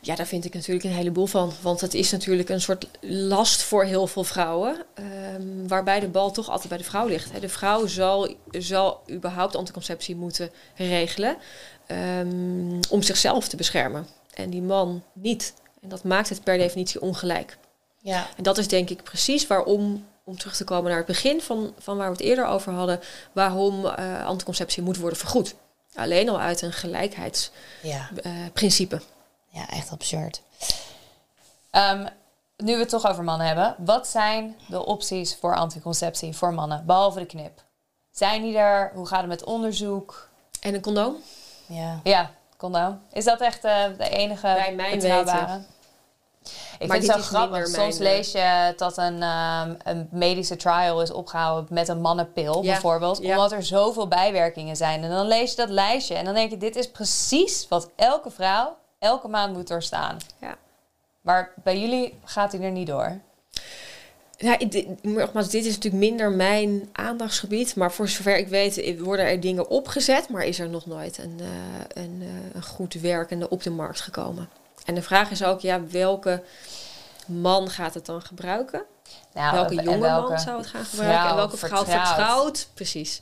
[0.00, 1.52] Ja, daar vind ik natuurlijk een heleboel van.
[1.62, 4.84] Want het is natuurlijk een soort last voor heel veel vrouwen.
[4.94, 7.40] ehm, waarbij de bal toch altijd bij de vrouw ligt.
[7.40, 11.36] De vrouw zal, zal überhaupt anticonceptie moeten regelen.
[11.86, 14.06] ehm, om zichzelf te beschermen.
[14.34, 15.54] En die man niet.
[15.82, 17.58] En dat maakt het per definitie ongelijk.
[18.00, 18.26] Ja.
[18.36, 21.74] En dat is denk ik precies waarom, om terug te komen naar het begin van,
[21.78, 23.00] van waar we het eerder over hadden,
[23.32, 25.54] waarom eh, anticonceptie moet worden vergoed.
[25.96, 26.74] Alleen al uit een Ja.
[26.74, 29.00] gelijkheidsprincipe.
[29.48, 30.42] Ja, echt absurd.
[31.70, 32.06] Ehm,
[32.56, 33.74] nu we het toch over mannen hebben.
[33.78, 37.62] Wat zijn de opties voor anticonceptie voor mannen, behalve de knip?
[38.10, 38.90] Zijn die er?
[38.94, 40.28] Hoe gaat het met onderzoek?
[40.60, 41.16] En een condoom?
[41.66, 42.00] Ja.
[42.04, 43.00] Ja, condoom.
[43.12, 45.46] Is dat echt eh, de enige Bij mijn betrouwbare?
[45.46, 45.66] weten.
[46.78, 47.66] Ik Maar vind het zo grappig.
[47.66, 52.72] Soms lees je dat een, ehm, een medische trial is opgehouden met een mannenpil, Ja,
[52.72, 53.18] bijvoorbeeld.
[53.22, 53.30] ja.
[53.30, 55.02] Omdat er zoveel bijwerkingen zijn.
[55.02, 58.30] En dan lees je dat lijstje en dan denk je, dit is precies wat elke
[58.30, 60.16] vrouw elke maand moet doorstaan.
[60.40, 60.56] Ja.
[61.20, 63.18] Maar bij jullie gaat hij er niet door.
[64.38, 67.76] Ja, dit- nogmaals, dit is natuurlijk minder mijn aandachtsgebied.
[67.76, 70.28] Maar voor zover ik weet eh, worden er dingen opgezet.
[70.28, 74.00] Maar is er nog nooit een, eh, een, eh, een goed werkende op de markt
[74.00, 74.48] gekomen.
[74.86, 76.42] En de vraag is ook, ja, welke
[77.26, 78.82] man gaat het dan gebruiken?
[79.32, 81.18] Nou, welke en jonge welke man zou het gaan gebruiken?
[81.18, 82.06] vrouw en welke vrouw vertrouwt?
[82.08, 82.68] vertrouwt?
[82.74, 83.20] Precies.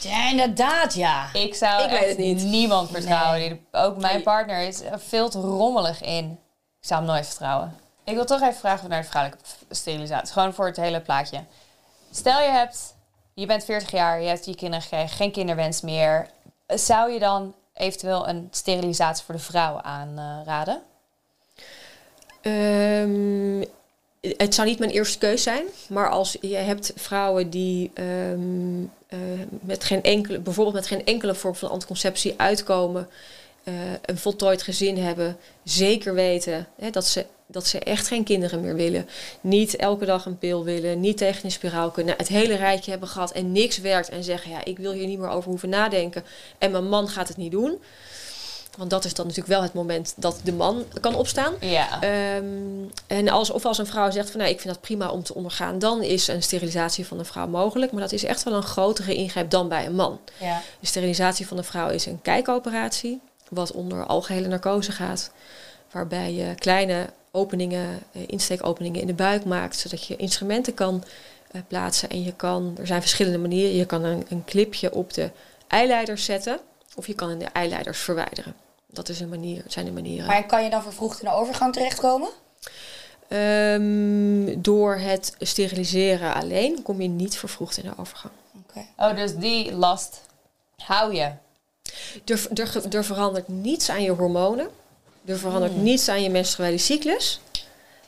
[0.00, 1.32] Ja, inderdaad, ja.
[1.32, 2.42] Ik zou Ik weet echt het niet.
[2.42, 3.38] niemand vertrouwen.
[3.38, 3.48] Nee.
[3.48, 4.22] Die- Ook mijn Nee.
[4.22, 6.30] partner is er veel te rommelig in.
[6.80, 7.76] Ik zou hem nooit vertrouwen.
[8.04, 10.32] Ik wil toch even vragen naar de vrouwelijke sterilisatie.
[10.32, 11.44] Gewoon voor het hele plaatje.
[12.10, 12.94] Stel je hebt,
[13.34, 16.28] je bent 40 jaar, je hebt je kinderen gekregen, geen kinderwens meer.
[16.66, 20.82] Zou je dan eventueel een sterilisatie voor de vrouw aanraden?
[22.42, 23.64] Ehm,
[24.36, 29.18] het zou niet mijn eerste keus zijn, maar als je hebt vrouwen die ehm, eh,
[29.60, 33.08] met geen enkele, bijvoorbeeld met geen enkele vorm van anticonceptie uitkomen,
[33.64, 33.74] eh,
[34.04, 38.74] een voltooid gezin hebben, zeker weten hè, dat, ze, dat ze echt geen kinderen meer
[38.74, 39.08] willen,
[39.40, 43.08] niet elke dag een pil willen, niet tegen een spiraal kunnen, het hele rijtje hebben
[43.08, 46.24] gehad en niks werkt en zeggen ja, ik wil hier niet meer over hoeven nadenken
[46.58, 47.78] en mijn man gaat het niet doen.
[48.76, 51.54] Want dat is dan natuurlijk wel het moment dat de man kan opstaan.
[51.60, 52.00] Ja.
[52.00, 52.44] Ehm,
[53.06, 55.34] en als, of als een vrouw zegt van nou, ik vind dat prima om te
[55.34, 57.92] ondergaan, dan is een sterilisatie van een vrouw mogelijk.
[57.92, 60.20] Maar dat is echt wel een grotere ingreep dan bij een man.
[60.40, 60.60] Ja.
[60.80, 65.30] De sterilisatie van een vrouw is een kijkoperatie, wat onder algehele narcose gaat.
[65.90, 71.04] Waarbij je kleine openingen, eh, insteekopeningen in de buik maakt, zodat je instrumenten kan
[71.50, 72.08] eh, plaatsen.
[72.08, 73.76] En je kan, er zijn verschillende manieren.
[73.76, 75.30] Je kan een, een clipje op de
[75.68, 76.58] eileiders zetten,
[76.94, 78.54] of je kan de eileiders verwijderen.
[78.92, 80.26] Dat is een manier, zijn de manieren.
[80.26, 82.28] Maar kan je dan vervroegd in de overgang terechtkomen?
[83.28, 88.32] Ehm, door het steriliseren alleen kom je niet vervroegd in de overgang.
[88.68, 88.86] Oké.
[88.96, 90.20] Oh, dus die last
[90.76, 91.30] hou je.
[92.24, 94.68] Er, er, er verandert niets aan je hormonen.
[95.24, 97.40] Er verandert niets aan je menstruele cyclus.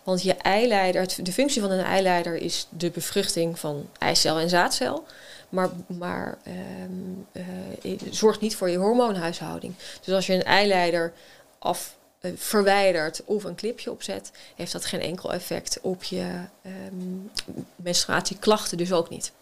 [0.02, 4.48] Want je eileider, het- de functie van een eileider is de bevruchting van eicel en
[4.48, 5.04] zaadcel.
[5.48, 7.42] Maar, maar ehm,
[7.82, 9.74] eh, het zorgt niet voor je hormoonhuishouding.
[10.04, 11.12] Dus als je een eileider
[11.58, 17.42] af eh, verwijdert of een clipje opzet, heeft dat geen enkel effect op je ehm,
[17.76, 19.32] menstruatieklachten, dus ook niet.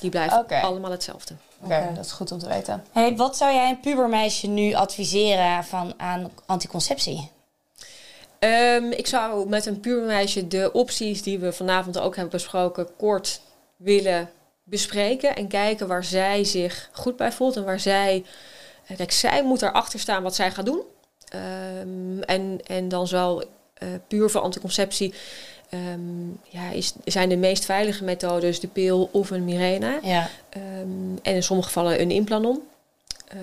[0.00, 1.34] Die blijven allemaal hetzelfde.
[1.60, 2.84] Oké, dat is goed om te weten.
[2.92, 7.30] Hey, wat zou jij een pubermeisje nu adviseren van, aan anticonceptie?
[8.38, 12.88] Ehm, ik zou met een puur meisje de opties die we vanavond ook hebben besproken
[12.96, 13.40] kort
[13.76, 14.30] willen
[14.68, 18.24] bespreken en kijken waar zij zich goed bij voelt en waar zij.
[18.86, 20.82] eh, Kijk, zij moet erachter staan wat zij gaat doen.
[21.28, 23.44] Ehm, en, en dan zal
[23.74, 25.14] eh, puur voor anticonceptie
[25.68, 29.98] ehm, ja, is, zijn de meest veilige methodes de pil of een Mirena.
[30.02, 30.28] Ja.
[30.48, 30.62] Ehm,
[31.22, 32.62] en in sommige gevallen een implanon.
[33.28, 33.38] Eh,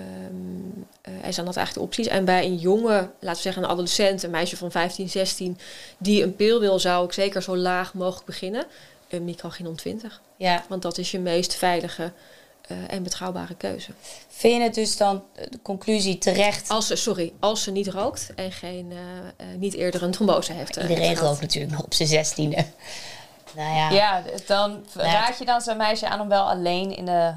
[1.22, 2.06] er zijn dat eigenlijk de opties.
[2.06, 5.58] En bij een jonge, laten we zeggen een adolescent, een meisje van 15, 16,
[5.98, 8.66] die een pil wil, zou ik zeker zo laag mogelijk beginnen.
[9.08, 10.20] Een microginon 20.
[10.36, 10.64] ja.
[10.68, 12.12] Want dat is je meest veilige
[12.68, 13.90] eh, en betrouwbare keuze.
[14.28, 16.68] Vind je het dus dan, eh, de conclusie terecht?
[16.68, 18.98] Als ze, sorry, als ze niet rookt en geen, eh,
[19.52, 20.76] eh, niet eerder een trombose heeft.
[20.76, 22.64] Iedereen rookt natuurlijk nog op zijn zestiende.
[23.54, 23.90] Nou ja.
[23.90, 25.02] Ja, dan Ja.
[25.02, 27.34] raad je dan zo'n meisje aan om wel alleen in de,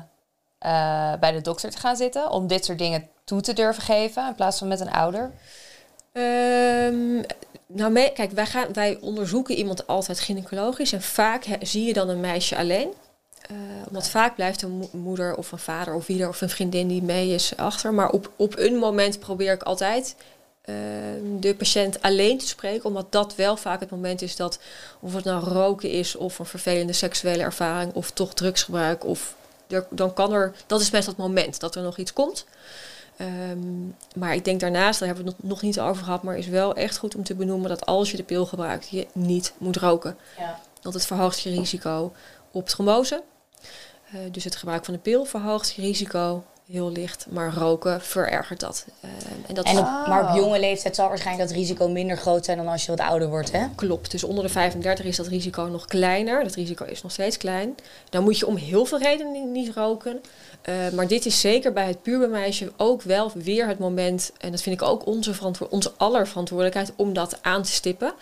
[0.60, 2.32] eh, bij de dokter te gaan zitten.
[2.32, 5.32] Om dit soort dingen toe te durven geven in plaats van met een ouder.
[6.20, 7.22] Ehm,
[7.68, 10.94] nou, kijk, wij, gaan, wij onderzoeken iemand altijd gynaecologisch.
[10.94, 12.94] En vaak he- zie je dan een meisje alleen.
[13.48, 13.56] Eh,
[13.88, 16.88] omdat vaak blijft een mo- moeder of een vader of wie er of een vriendin
[16.88, 17.94] die mee is achter.
[17.94, 20.16] Maar op, op een moment probeer ik altijd
[20.62, 22.86] ehm, de patiënt alleen te spreken.
[22.86, 24.60] Omdat dat wel vaak het moment is dat,
[25.00, 29.06] of het nou roken is of een vervelende seksuele ervaring of toch drugsgebruik.
[29.06, 29.36] Of
[29.68, 32.46] er, dan kan er, dat is meestal het moment dat er nog iets komt.
[33.20, 36.48] Ehm, maar ik denk daarnaast, daar hebben we het nog, niet over gehad, maar is
[36.48, 39.78] wel echt goed om te benoemen dat als je de pil gebruikt, je niet moet
[39.78, 40.18] roken.
[40.38, 40.60] Ja.
[40.82, 42.14] Want het verhoogt je risico
[42.52, 43.24] op trombose.
[44.12, 48.60] Eh, dus het gebruik van de pil verhoogt je risico heel licht, maar roken verergert
[48.60, 48.86] dat.
[49.02, 49.14] Ehm,
[49.48, 50.08] en dat En op, Oh.
[50.08, 53.00] maar op jonge leeftijd zal waarschijnlijk dat risico minder groot zijn dan als je wat
[53.00, 53.66] ouder wordt, hè?
[53.76, 56.44] Klopt, dus onder de 35 is dat risico nog kleiner.
[56.44, 57.76] Dat risico is nog steeds klein.
[58.10, 60.22] Dan moet je om heel veel redenen niet roken.
[60.62, 64.32] Eh, maar dit is zeker bij het pubermeisje ook wel weer het moment...
[64.38, 68.14] en dat vind ik ook onze, verantwo- onze aller verantwoordelijkheid om dat aan te stippen.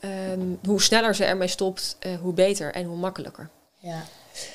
[0.00, 3.48] ehm, hoe sneller ze ermee stopt, eh, hoe beter en hoe makkelijker.
[3.78, 4.02] Ja.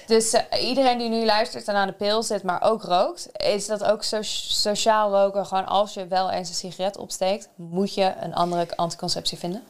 [0.07, 3.65] Dus eh, iedereen die nu luistert en aan de pil zit, maar ook rookt, is
[3.65, 5.45] dat ook so- sociaal roken?
[5.45, 9.63] Gewoon als je wel eens een sigaret opsteekt, moet je een andere anticonceptie vinden?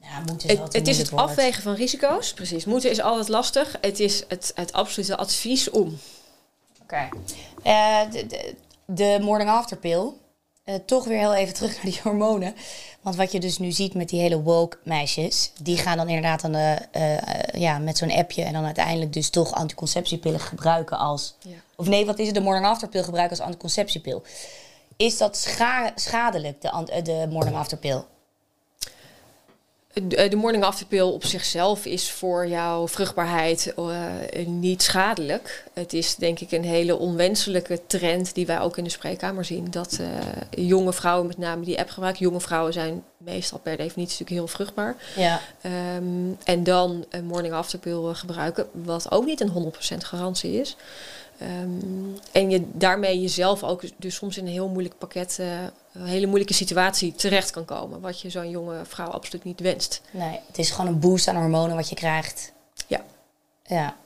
[0.00, 2.32] Ja, moet Het, het is het afwegen van risico's.
[2.32, 2.64] Precies.
[2.64, 3.76] Moeten is altijd lastig.
[3.80, 5.98] Het is het, het absolute advies om.
[6.92, 7.08] Oké.
[7.62, 8.54] Eh, de, de,
[8.86, 10.12] de morning after pill.
[10.64, 12.54] Eh, toch weer heel even terug naar die hormonen.
[13.00, 15.52] Want wat je dus nu ziet met die hele woke meisjes.
[15.62, 18.42] Die gaan dan inderdaad aan de, eh, ja, met zo'n appje.
[18.42, 21.34] En dan uiteindelijk dus toch anticonceptiepillen gebruiken als...
[21.38, 21.56] Ja.
[21.76, 22.34] Of nee, wat is het?
[22.34, 24.22] De morning after pill gebruiken als anticonceptiepil.
[24.96, 28.02] Is dat scha- schadelijk, de, de morning after pill?
[30.02, 35.64] De, de morning after pill op zichzelf is voor jouw vruchtbaarheid eh, niet schadelijk.
[35.72, 39.70] Het is denk ik een hele onwenselijke trend die wij ook in de spreekkamer zien.
[39.70, 42.24] Dat eh, jonge vrouwen met name die app gebruiken.
[42.24, 44.96] Jonge vrouwen zijn meestal per definitie natuurlijk heel vruchtbaar.
[45.16, 45.40] Ja.
[45.60, 50.60] Ehm, en dan een morning after pill eh, gebruiken, wat ook niet een 100% garantie
[50.60, 50.76] is.
[51.38, 55.62] Ehm, en je daarmee jezelf ook dus soms in een heel moeilijk pakket, eh,
[55.92, 58.00] een hele moeilijke situatie terecht kan komen.
[58.00, 60.00] Wat je zo'n jonge vrouw absoluut niet wenst.
[60.10, 62.52] Nee, het is gewoon een boost aan hormonen wat je krijgt.
[62.86, 63.04] Ja.
[63.64, 63.96] Ja,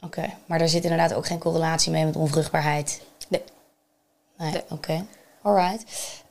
[0.00, 0.34] oké.
[0.46, 3.00] Maar daar zit inderdaad ook geen correlatie mee met onvruchtbaarheid.
[3.28, 3.42] Nee.
[4.38, 4.62] Nee, Nee.
[4.70, 5.06] oké.
[5.42, 5.84] Alright.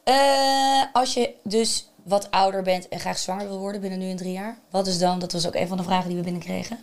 [0.04, 4.16] Eh, als je dus wat ouder bent en graag zwanger wil worden binnen nu en
[4.18, 6.80] drie jaar, wat is dan, dat was ook een van de vragen die we binnenkregen.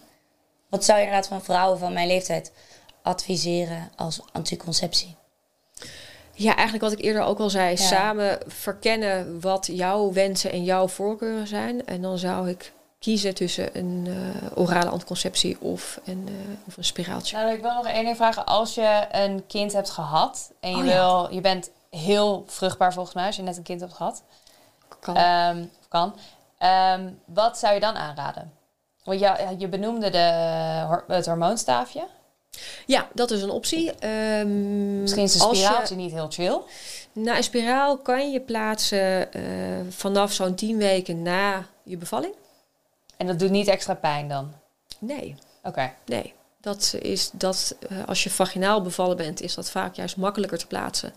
[0.69, 2.53] Wat zou je inderdaad van vrouwen van mijn leeftijd
[3.07, 5.17] adviseren als anticonceptie?
[6.33, 7.77] Ja, eigenlijk wat ik eerder ook al zei, Ja.
[7.77, 11.87] samen verkennen wat jouw wensen en jouw voorkeuren zijn.
[11.87, 16.35] En dan zou ik kiezen tussen een eh, orale anticonceptie of een, eh,
[16.67, 17.37] of een spiraaltje.
[17.37, 18.45] Nou, ik wil nog één ding vragen.
[18.47, 20.93] Als je een kind hebt gehad en je, Oh, ja.
[20.93, 24.23] wil, je bent heel vruchtbaar volgens mij als je net een kind hebt gehad,
[25.01, 25.17] Kan.
[25.17, 26.15] Ehm, of kan.
[26.59, 28.53] Ehm, wat zou je dan aanraden?
[29.05, 30.33] Want ja, je benoemde de,
[30.89, 32.07] hor- het hormoonstaafje.
[32.87, 33.93] Ja, dat is een optie.
[33.93, 36.61] Ehm, Misschien is een als je- spiraaltje niet heel chill.
[37.13, 39.43] Nou, een spiraal kan je plaatsen eh,
[39.89, 42.35] vanaf zo'n 10 weken na je bevalling.
[43.17, 44.53] En dat doet niet extra pijn dan?
[44.99, 45.93] Nee, Oké.
[46.07, 46.35] nee.
[46.61, 50.67] Dat is dat eh, als je vaginaal bevallen bent, is dat vaak juist makkelijker te
[50.67, 51.13] plaatsen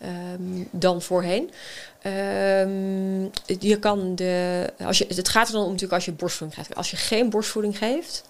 [0.00, 1.50] ehm, dan voorheen.
[2.02, 3.22] Ehm,
[3.58, 6.76] je kan de, als je, het gaat er dan om natuurlijk als je borstvoeding krijgt.
[6.78, 8.22] Als je geen borstvoeding geeft,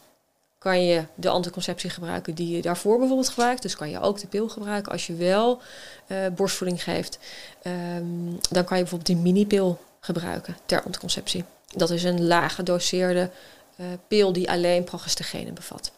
[0.64, 3.62] kan je de anticonceptie gebruiken die je daarvoor bijvoorbeeld gebruikt.
[3.62, 4.92] Dus kan je ook de pil gebruiken.
[4.92, 5.60] Als je wel
[6.06, 7.18] eh, borstvoeding geeft,
[7.62, 8.04] ehm,
[8.50, 11.44] dan kan je bijvoorbeeld die minipil gebruiken ter anticonceptie.
[11.66, 13.30] Dat is een laag gedoseerde
[13.76, 15.92] eh, pil die alleen progestagene bevat.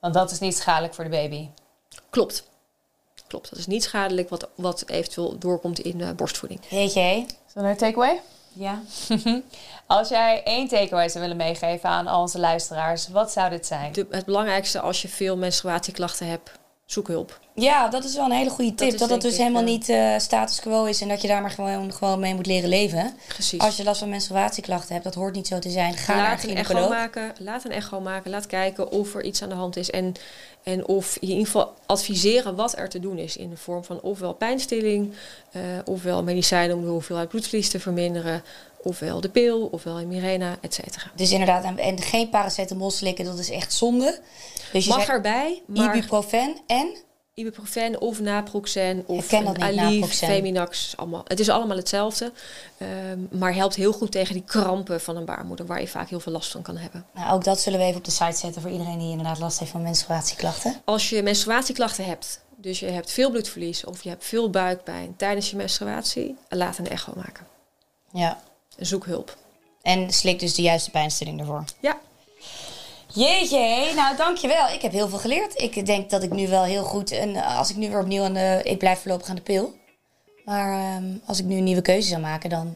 [0.00, 1.48] Want dat is niet schadelijk voor de baby.
[2.10, 2.44] Klopt.
[3.26, 6.60] Klopt, dat is niet schadelijk wat, wat eventueel doorkomt in eh, borstvoeding.
[6.68, 7.00] Jeetje?
[7.00, 8.20] Zullen we naar takeaway?
[8.54, 8.82] Ja.
[9.86, 13.92] Als jij één takeaway zou willen meegeven aan al onze luisteraars, wat zou dit zijn?
[14.10, 16.50] Het belangrijkste als je veel menstruatieklachten hebt,
[16.84, 17.40] zoek hulp.
[17.54, 18.98] Ja, dat is wel een hele goede tip.
[18.98, 21.42] Dat dat dus ik, helemaal eh, niet eh, status quo is en dat je daar
[21.42, 23.16] maar gewoon, gewoon mee moet leren leven.
[23.28, 23.60] Precies.
[23.60, 25.94] Als je last van menstruatieklachten hebt, dat hoort niet zo te zijn.
[25.94, 27.32] Ga naar een laat echo maken.
[27.38, 28.30] Laat een echo maken.
[28.30, 29.90] Laat kijken of er iets aan de hand is.
[29.90, 30.14] En,
[30.62, 33.36] en of je in ieder geval adviseren wat er te doen is.
[33.36, 35.14] In de vorm van ofwel pijnstilling,
[35.50, 38.42] eh, ofwel medicijnen om de hoeveelheid bloedverlies te verminderen.
[38.82, 41.10] Ofwel de pil, ofwel een Mirena, et cetera.
[41.14, 44.20] Dus inderdaad, en, en geen paracetamol slikken, dat is echt zonde.
[44.74, 46.96] Dus Mag erbij, maar ibuprofen en?
[47.34, 50.06] ibuprofen of naproxen of Aleve.
[50.06, 50.96] Feminax.
[50.96, 52.32] Allemaal, het is allemaal hetzelfde.
[52.78, 55.66] ehm, maar helpt heel goed tegen die krampen van een baarmoeder...
[55.66, 57.06] waar je vaak heel veel last van kan hebben.
[57.14, 59.58] Nou, ook dat zullen we even op de site zetten voor iedereen die inderdaad last
[59.58, 60.80] heeft van menstruatieklachten.
[60.84, 63.84] Als je menstruatieklachten hebt, dus je hebt veel bloedverlies...
[63.84, 66.36] of je hebt veel buikpijn tijdens je menstruatie...
[66.48, 67.46] laat een echo maken.
[68.12, 68.40] Ja.
[68.76, 69.36] Zoek hulp.
[69.82, 71.64] En slik dus de juiste pijnstilling ervoor.
[71.80, 71.98] Ja,
[73.14, 74.68] Jeetje, nou dankjewel.
[74.68, 75.60] Ik heb heel veel geleerd.
[75.62, 77.10] Ik denk dat ik nu wel heel goed...
[77.10, 78.60] En als ik nu weer opnieuw aan de...
[78.62, 79.74] Ik blijf voorlopig aan de pil.
[80.44, 82.74] Maar ehm, als ik nu een nieuwe keuze zou maken, dan...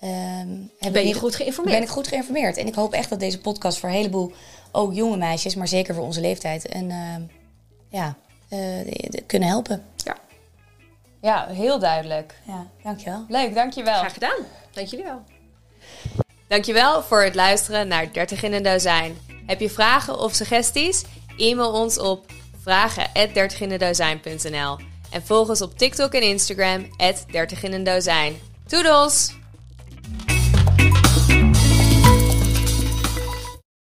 [0.00, 0.48] ehm,
[0.78, 1.76] heb ben ik je goed geïnformeerd?
[1.78, 2.56] Ben ik goed geïnformeerd.
[2.56, 4.32] En ik hoop echt dat deze podcast voor een heleboel,
[4.72, 7.22] ook jonge meisjes, maar zeker voor onze leeftijd, en ehm,
[7.90, 8.14] ja,
[8.48, 9.84] eh, de- de- kunnen helpen.
[10.04, 10.16] Ja,
[11.20, 12.34] Ja, heel duidelijk.
[12.46, 13.24] Ja, dankjewel.
[13.28, 13.94] Leuk, dankjewel.
[13.98, 14.38] graag gedaan.
[14.72, 15.22] Dank jullie wel.
[16.48, 19.16] Dankjewel voor het luisteren naar 30 in een dozijn.
[19.46, 21.04] Heb je vragen of suggesties?
[21.36, 22.26] E-mail ons op
[22.62, 24.78] vragen@dertiginendozijn.nl
[25.10, 26.86] en volg ons op TikTok en Instagram
[27.30, 28.36] 30 in een dozijn.
[28.66, 29.34] Toedels!